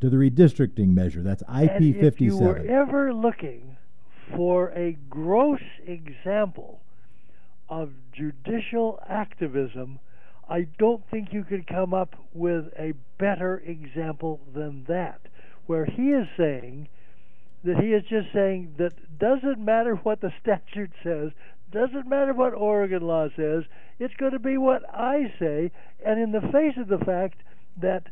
[0.01, 1.24] to the redistricting measure.
[1.24, 2.05] That's IP 57.
[2.07, 3.76] If you were ever looking
[4.36, 6.82] for a gross example
[7.68, 9.99] of judicial activism,
[10.49, 15.20] I don't think you could come up with a better example than that,
[15.66, 16.90] where he is saying
[17.64, 21.32] that he is just saying that doesn't matter what the statute says,
[21.77, 23.64] doesn't matter what Oregon law says,
[23.99, 25.70] it's going to be what I say,
[26.05, 27.43] and in the face of the fact
[27.81, 28.09] that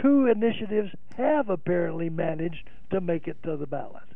[0.00, 4.11] two initiatives have apparently managed to make it to the ballot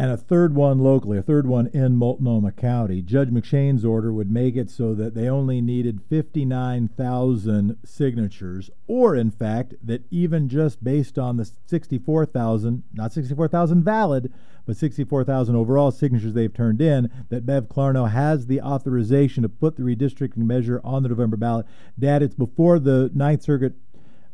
[0.00, 3.02] and a third one locally, a third one in Multnomah County.
[3.02, 9.30] Judge McShane's order would make it so that they only needed 59,000 signatures, or in
[9.30, 14.32] fact, that even just based on the 64,000, not 64,000 valid,
[14.64, 19.76] but 64,000 overall signatures they've turned in, that Bev Clarno has the authorization to put
[19.76, 21.66] the redistricting measure on the November ballot.
[21.98, 23.74] Dad, it's before the Ninth Circuit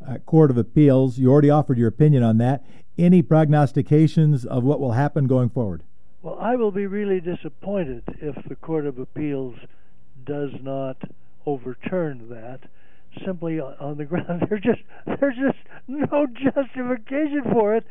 [0.06, 1.18] uh, Court of Appeals.
[1.18, 2.64] You already offered your opinion on that.
[2.98, 5.82] Any prognostications of what will happen going forward?
[6.22, 9.56] Well, I will be really disappointed if the Court of Appeals
[10.24, 10.96] does not
[11.44, 12.60] overturn that
[13.24, 14.80] simply on the ground there's just
[15.20, 17.86] there's just no justification for it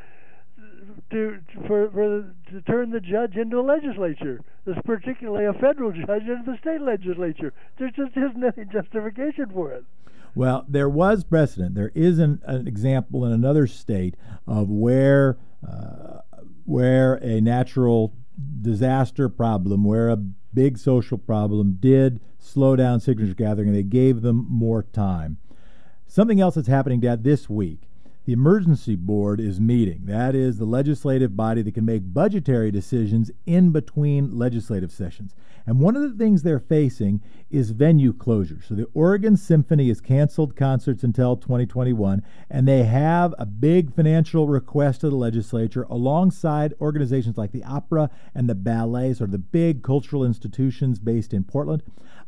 [1.11, 4.41] to for, for to turn the judge into a legislature.
[4.65, 7.53] This particularly a federal judge into the state legislature.
[7.77, 9.85] There just isn't any justification for it.
[10.35, 11.75] Well, there was precedent.
[11.75, 14.15] There is an, an example in another state
[14.45, 16.19] of where uh,
[16.65, 18.13] where a natural
[18.61, 24.21] disaster problem, where a big social problem did slow down signature gathering, and they gave
[24.21, 25.37] them more time.
[26.07, 27.87] Something else that's happening, Dad, this week
[28.25, 30.01] the emergency board is meeting.
[30.05, 35.35] That is the legislative body that can make budgetary decisions in between legislative sessions.
[35.67, 38.61] And one of the things they're facing is venue closure.
[38.67, 44.47] So the Oregon Symphony has canceled concerts until 2021, and they have a big financial
[44.47, 49.37] request to the legislature alongside organizations like the opera and the ballet, sort of the
[49.39, 51.81] big cultural institutions based in Portland.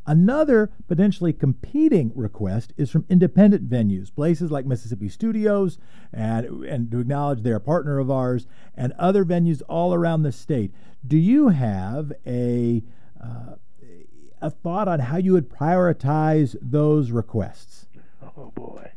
[0.07, 5.77] Another potentially competing request is from independent venues, places like Mississippi Studios,
[6.13, 10.31] and, and to acknowledge they're a partner of ours, and other venues all around the
[10.31, 10.71] state.
[11.05, 12.83] Do you have a
[13.21, 13.55] uh,
[14.41, 17.87] a thought on how you would prioritize those requests?
[18.37, 18.91] Oh boy,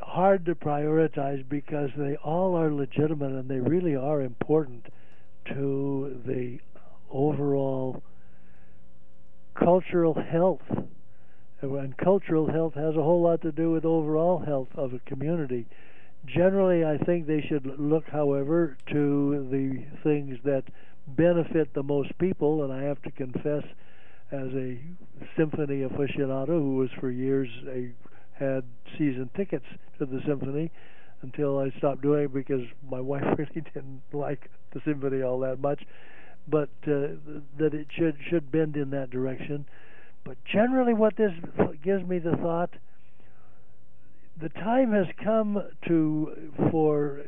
[0.00, 4.86] hard to prioritize because they all are legitimate and they really are important
[5.46, 6.60] to the
[7.10, 8.02] overall
[9.62, 10.62] cultural health.
[11.62, 15.66] And cultural health has a whole lot to do with overall health of a community.
[16.26, 20.64] Generally, I think they should look, however, to the things that
[21.06, 22.64] benefit the most people.
[22.64, 23.64] And I have to confess,
[24.32, 24.78] as a
[25.36, 27.90] symphony aficionado who was for years a
[28.32, 28.64] had
[28.96, 29.66] season tickets
[29.98, 30.70] to the symphony
[31.22, 35.60] until I stopped doing it because my wife really didn't like the symphony all that
[35.60, 35.82] much
[36.48, 37.14] but uh,
[37.58, 39.66] that it should should bend in that direction.
[40.24, 41.32] But generally, what this
[41.82, 42.70] gives me the thought:
[44.40, 47.20] the time has come to for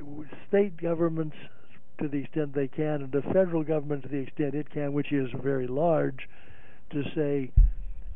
[0.49, 1.37] state governments,
[2.01, 5.13] to the extent they can, and the federal government to the extent it can, which
[5.13, 6.29] is very large,
[6.91, 7.51] to say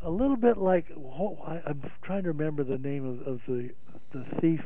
[0.02, 3.70] a little bit like I'm trying to remember the name of, of the
[4.12, 4.60] the thief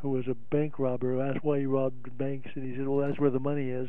[0.00, 3.06] who was a bank robber who asked why he robbed banks, and he said, "Well,
[3.06, 3.88] that's where the money is."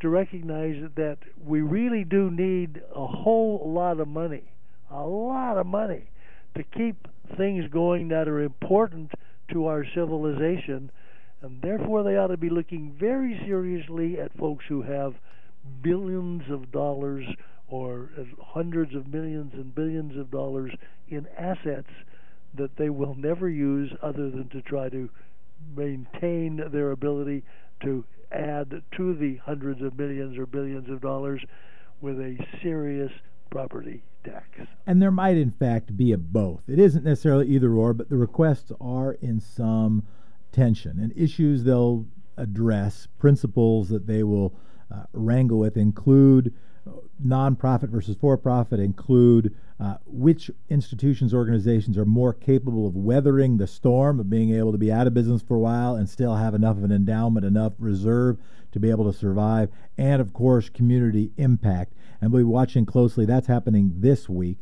[0.00, 4.44] To recognize that we really do need a whole lot of money,
[4.90, 6.10] a lot of money,
[6.56, 9.10] to keep things going that are important
[9.52, 10.90] to our civilization.
[11.42, 15.14] And therefore, they ought to be looking very seriously at folks who have
[15.82, 17.24] billions of dollars
[17.68, 20.72] or hundreds of millions and billions of dollars
[21.08, 21.90] in assets
[22.56, 25.08] that they will never use other than to try to
[25.76, 27.42] maintain their ability
[27.82, 31.44] to add to the hundreds of millions or billions of dollars
[32.00, 33.12] with a serious
[33.50, 34.46] property tax.
[34.86, 36.62] And there might, in fact, be a both.
[36.68, 40.04] It isn't necessarily either or, but the requests are in some
[40.52, 40.98] tension.
[41.00, 42.06] And issues they'll
[42.36, 44.54] address, principles that they will
[44.92, 46.54] uh, wrangle with, include
[47.24, 53.66] nonprofit versus for profit include uh, which institutions, organizations are more capable of weathering the
[53.66, 56.54] storm, of being able to be out of business for a while and still have
[56.54, 58.38] enough of an endowment, enough reserve
[58.72, 61.92] to be able to survive, and of course, community impact.
[62.20, 63.24] And we'll be watching closely.
[63.24, 64.58] That's happening this week.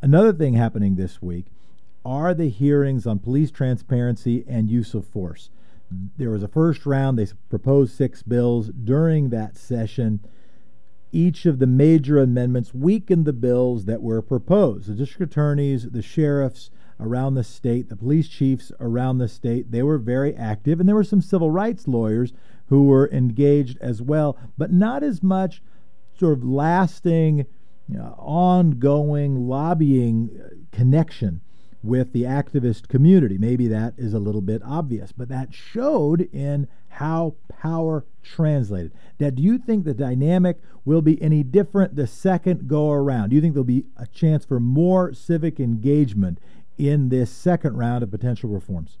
[0.00, 1.46] Another thing happening this week
[2.04, 5.50] are the hearings on police transparency and use of force.
[6.16, 8.68] There was a first round, they proposed six bills.
[8.68, 10.20] During that session,
[11.12, 14.88] each of the major amendments weakened the bills that were proposed.
[14.88, 19.82] The district attorneys, the sheriffs around the state, the police chiefs around the state, they
[19.82, 22.32] were very active, and there were some civil rights lawyers
[22.66, 25.62] who were engaged as well, but not as much
[26.18, 27.46] sort of lasting,
[27.88, 31.40] you know, ongoing lobbying uh, connection
[31.82, 33.38] with the activist community.
[33.38, 38.92] Maybe that is a little bit obvious, but that showed in how power translated.
[39.18, 43.30] That do you think the dynamic will be any different the second go around?
[43.30, 46.38] Do you think there'll be a chance for more civic engagement
[46.78, 48.98] in this second round of potential reforms?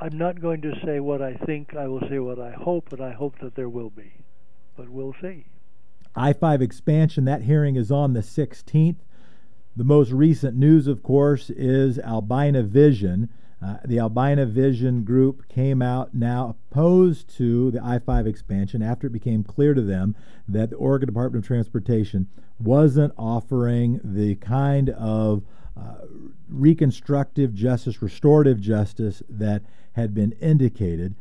[0.00, 1.76] I'm not going to say what I think.
[1.76, 4.12] I will say what I hope, and I hope that there will be.
[4.76, 5.46] But we'll see.
[6.16, 8.96] I 5 expansion, that hearing is on the 16th.
[9.74, 13.30] The most recent news, of course, is Albina Vision.
[13.64, 19.06] Uh, the Albina Vision group came out now opposed to the I 5 expansion after
[19.06, 20.14] it became clear to them
[20.46, 25.42] that the Oregon Department of Transportation wasn't offering the kind of
[25.74, 26.04] uh,
[26.50, 29.62] reconstructive justice, restorative justice that
[29.92, 31.14] had been indicated.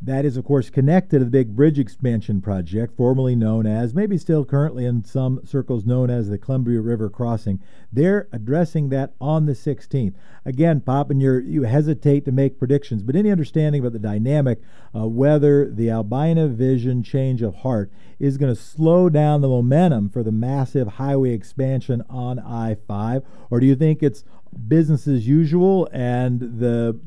[0.00, 4.16] That is, of course, connected to the big bridge expansion project, formerly known as, maybe
[4.16, 7.60] still currently in some circles known as the Columbia River Crossing.
[7.92, 10.14] They're addressing that on the 16th.
[10.44, 14.60] Again, Pop, and you you hesitate to make predictions, but any understanding about the dynamic,
[14.94, 17.90] uh, whether the Albina vision change of heart
[18.20, 23.24] is going to slow down the momentum for the massive highway expansion on I 5,
[23.50, 24.22] or do you think it's
[24.66, 26.98] business as usual and the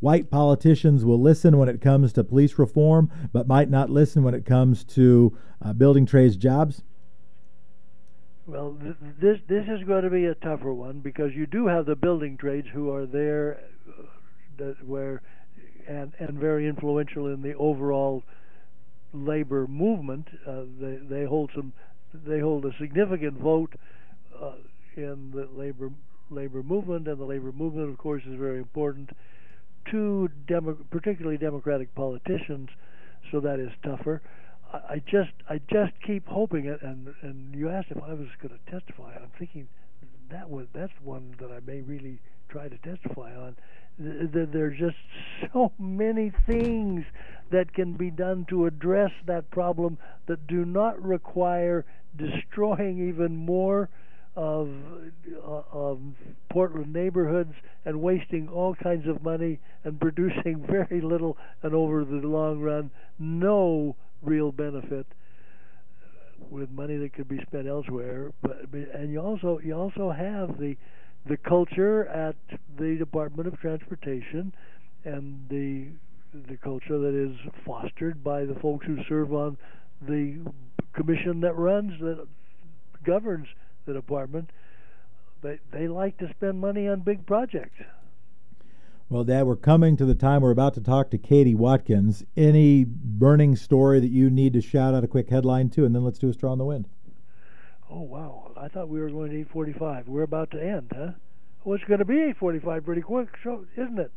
[0.00, 4.34] white politicians will listen when it comes to police reform, but might not listen when
[4.34, 6.82] it comes to uh, building trades jobs?
[8.46, 11.86] Well, th- this this is going to be a tougher one because you do have
[11.86, 14.02] the building trades who are there, uh,
[14.58, 15.22] that where,
[15.86, 18.24] and and very influential in the overall
[19.12, 20.26] labor movement.
[20.44, 21.72] Uh, they they hold some,
[22.12, 23.74] they hold a significant vote
[24.40, 24.54] uh,
[24.96, 25.92] in the labor
[26.32, 29.10] labor movement, and the labor movement, of course, is very important
[29.90, 32.68] to demo- particularly Democratic politicians.
[33.30, 34.22] So that is tougher.
[34.72, 36.80] I just I just keep hoping it.
[36.82, 39.14] And and you asked if I was going to testify.
[39.14, 39.68] I'm thinking
[40.30, 43.56] that was that's one that I may really try to testify on.
[43.98, 44.96] There's just
[45.52, 47.04] so many things
[47.50, 51.84] that can be done to address that problem that do not require
[52.16, 53.88] destroying even more
[54.36, 54.70] of,
[55.46, 55.94] uh,
[56.50, 57.54] Portland neighborhoods
[57.84, 62.90] and wasting all kinds of money and producing very little and over the long run
[63.18, 65.06] no real benefit
[66.50, 68.32] with money that could be spent elsewhere.
[68.42, 70.76] But and you also you also have the
[71.26, 72.36] the culture at
[72.78, 74.52] the Department of Transportation
[75.04, 75.86] and the
[76.48, 79.56] the culture that is fostered by the folks who serve on
[80.00, 80.38] the
[80.94, 82.26] commission that runs that
[83.04, 83.46] governs
[83.86, 84.50] the department.
[85.42, 87.80] They they like to spend money on big projects.
[89.08, 92.24] Well, Dad, we're coming to the time we're about to talk to Katie Watkins.
[92.34, 96.02] Any burning story that you need to shout out a quick headline to, and then
[96.02, 96.88] let's do a straw in the wind.
[97.90, 98.52] Oh wow!
[98.56, 100.06] I thought we were going to 8:45.
[100.06, 101.10] We're about to end, huh?
[101.64, 104.12] Well, it's going to be 8:45 pretty quick, so isn't it?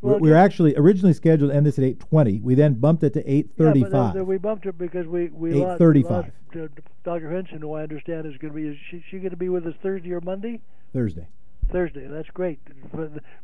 [0.00, 2.40] Well, we were actually originally scheduled to end this at 8:20.
[2.42, 3.92] We then bumped it to 8:35.
[3.92, 6.10] Yeah, but we bumped it because we we 8:35.
[6.10, 6.68] Lost, uh,
[7.04, 7.30] Dr.
[7.30, 9.66] Henson, who I understand is going to be is she, she going to be with
[9.66, 10.60] us Thursday or Monday?
[10.92, 11.26] Thursday.
[11.72, 12.06] Thursday.
[12.06, 12.60] That's great.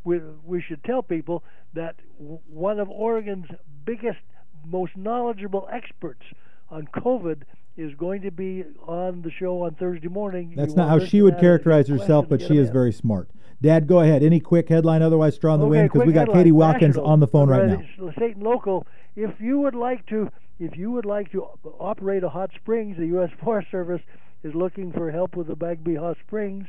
[0.04, 1.42] We we should tell people
[1.74, 3.46] that one of Oregon's
[3.84, 4.20] biggest,
[4.64, 6.22] most knowledgeable experts
[6.70, 7.42] on COVID
[7.76, 10.54] is going to be on the show on Thursday morning.
[10.56, 13.30] That's you not how she would characterize herself, but she is very smart.
[13.60, 14.22] Dad, go ahead.
[14.22, 16.36] Any quick headline, otherwise straw in the okay, wind, because we got headline.
[16.36, 18.12] Katie Watkins National, on the phone right now.
[18.12, 18.86] State and local.
[19.16, 21.46] If you would like to, if you would like to
[21.80, 23.30] operate a hot springs, the U.S.
[23.42, 24.02] Forest Service
[24.42, 26.66] is looking for help with the Bagby Hot Springs.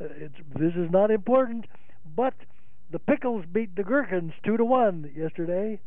[0.00, 0.08] Uh,
[0.58, 1.66] this is not important,
[2.14, 2.34] but
[2.90, 5.80] the pickles beat the gherkins two to one yesterday,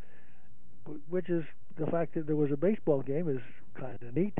[1.09, 1.43] which is
[1.77, 3.41] the fact that there was a baseball game is
[3.79, 4.37] kind of neat.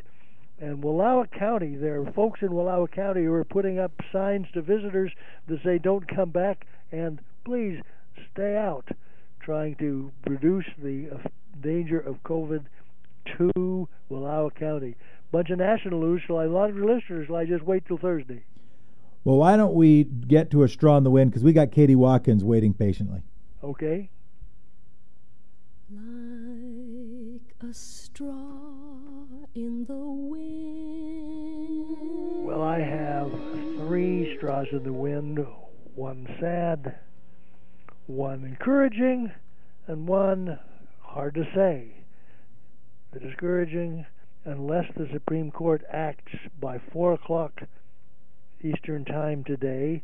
[0.60, 4.62] And Wallowa County, there are folks in Wallowa County who are putting up signs to
[4.62, 5.12] visitors
[5.48, 7.82] that say, "Don't come back," and please
[8.34, 8.90] stay out,
[9.40, 11.18] trying to reduce the uh,
[11.62, 12.66] danger of COVID
[13.38, 14.96] to Wallowa County.
[15.32, 16.22] Bunch of national news.
[16.26, 18.44] Shall I, a lot of your listeners, shall I just wait till Thursday?
[19.24, 21.96] Well, why don't we get to a straw in the wind because we got Katie
[21.96, 23.22] Watkins waiting patiently.
[23.64, 24.10] Okay.
[25.92, 28.59] Like a straw
[29.56, 30.46] in the wind.
[32.44, 33.32] Well, I have
[33.76, 35.40] three straws in the wind
[35.96, 36.96] one sad,
[38.08, 39.32] one encouraging,
[39.88, 40.60] and one
[41.02, 41.92] hard to say.
[43.12, 44.06] The discouraging,
[44.46, 47.64] unless the Supreme Court acts by 4 o'clock
[48.62, 50.04] Eastern Time today,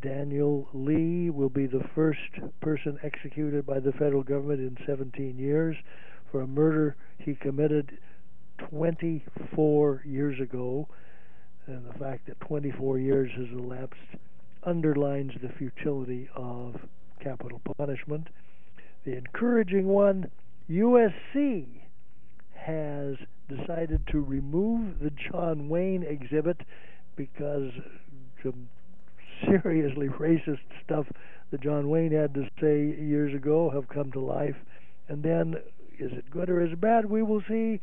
[0.00, 2.20] Daniel Lee will be the first
[2.60, 5.76] person executed by the federal government in 17 years
[6.30, 7.98] for a murder he committed
[8.58, 10.88] 24 years ago.
[11.66, 14.00] And the fact that 24 years has elapsed
[14.64, 16.76] underlines the futility of
[17.20, 18.28] capital punishment.
[19.04, 20.30] The encouraging one
[20.70, 21.66] USC
[22.54, 23.16] has
[23.48, 26.60] decided to remove the John Wayne exhibit
[27.16, 27.70] because
[28.42, 28.68] some
[29.44, 31.06] seriously racist stuff
[31.50, 34.56] that John Wayne had to say years ago have come to life.
[35.08, 35.56] And then,
[35.98, 37.06] is it good or is it bad?
[37.06, 37.80] We will see.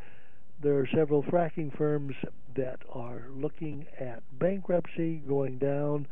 [0.62, 2.16] There are several fracking firms
[2.56, 6.08] that are looking at bankruptcy going down,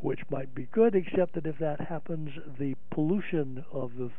[0.00, 4.10] which might be good, except that if that happens, the pollution of the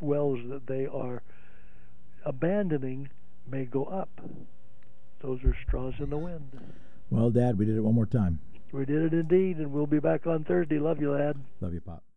[0.00, 1.22] wells that they are
[2.24, 3.08] abandoning
[3.48, 4.08] may go up.
[5.20, 6.50] Those are straws in the wind.
[7.10, 8.40] Well, Dad, we did it one more time.
[8.72, 10.80] We did it indeed, and we'll be back on Thursday.
[10.80, 11.36] Love you, lad.
[11.60, 12.02] Love you, Pop.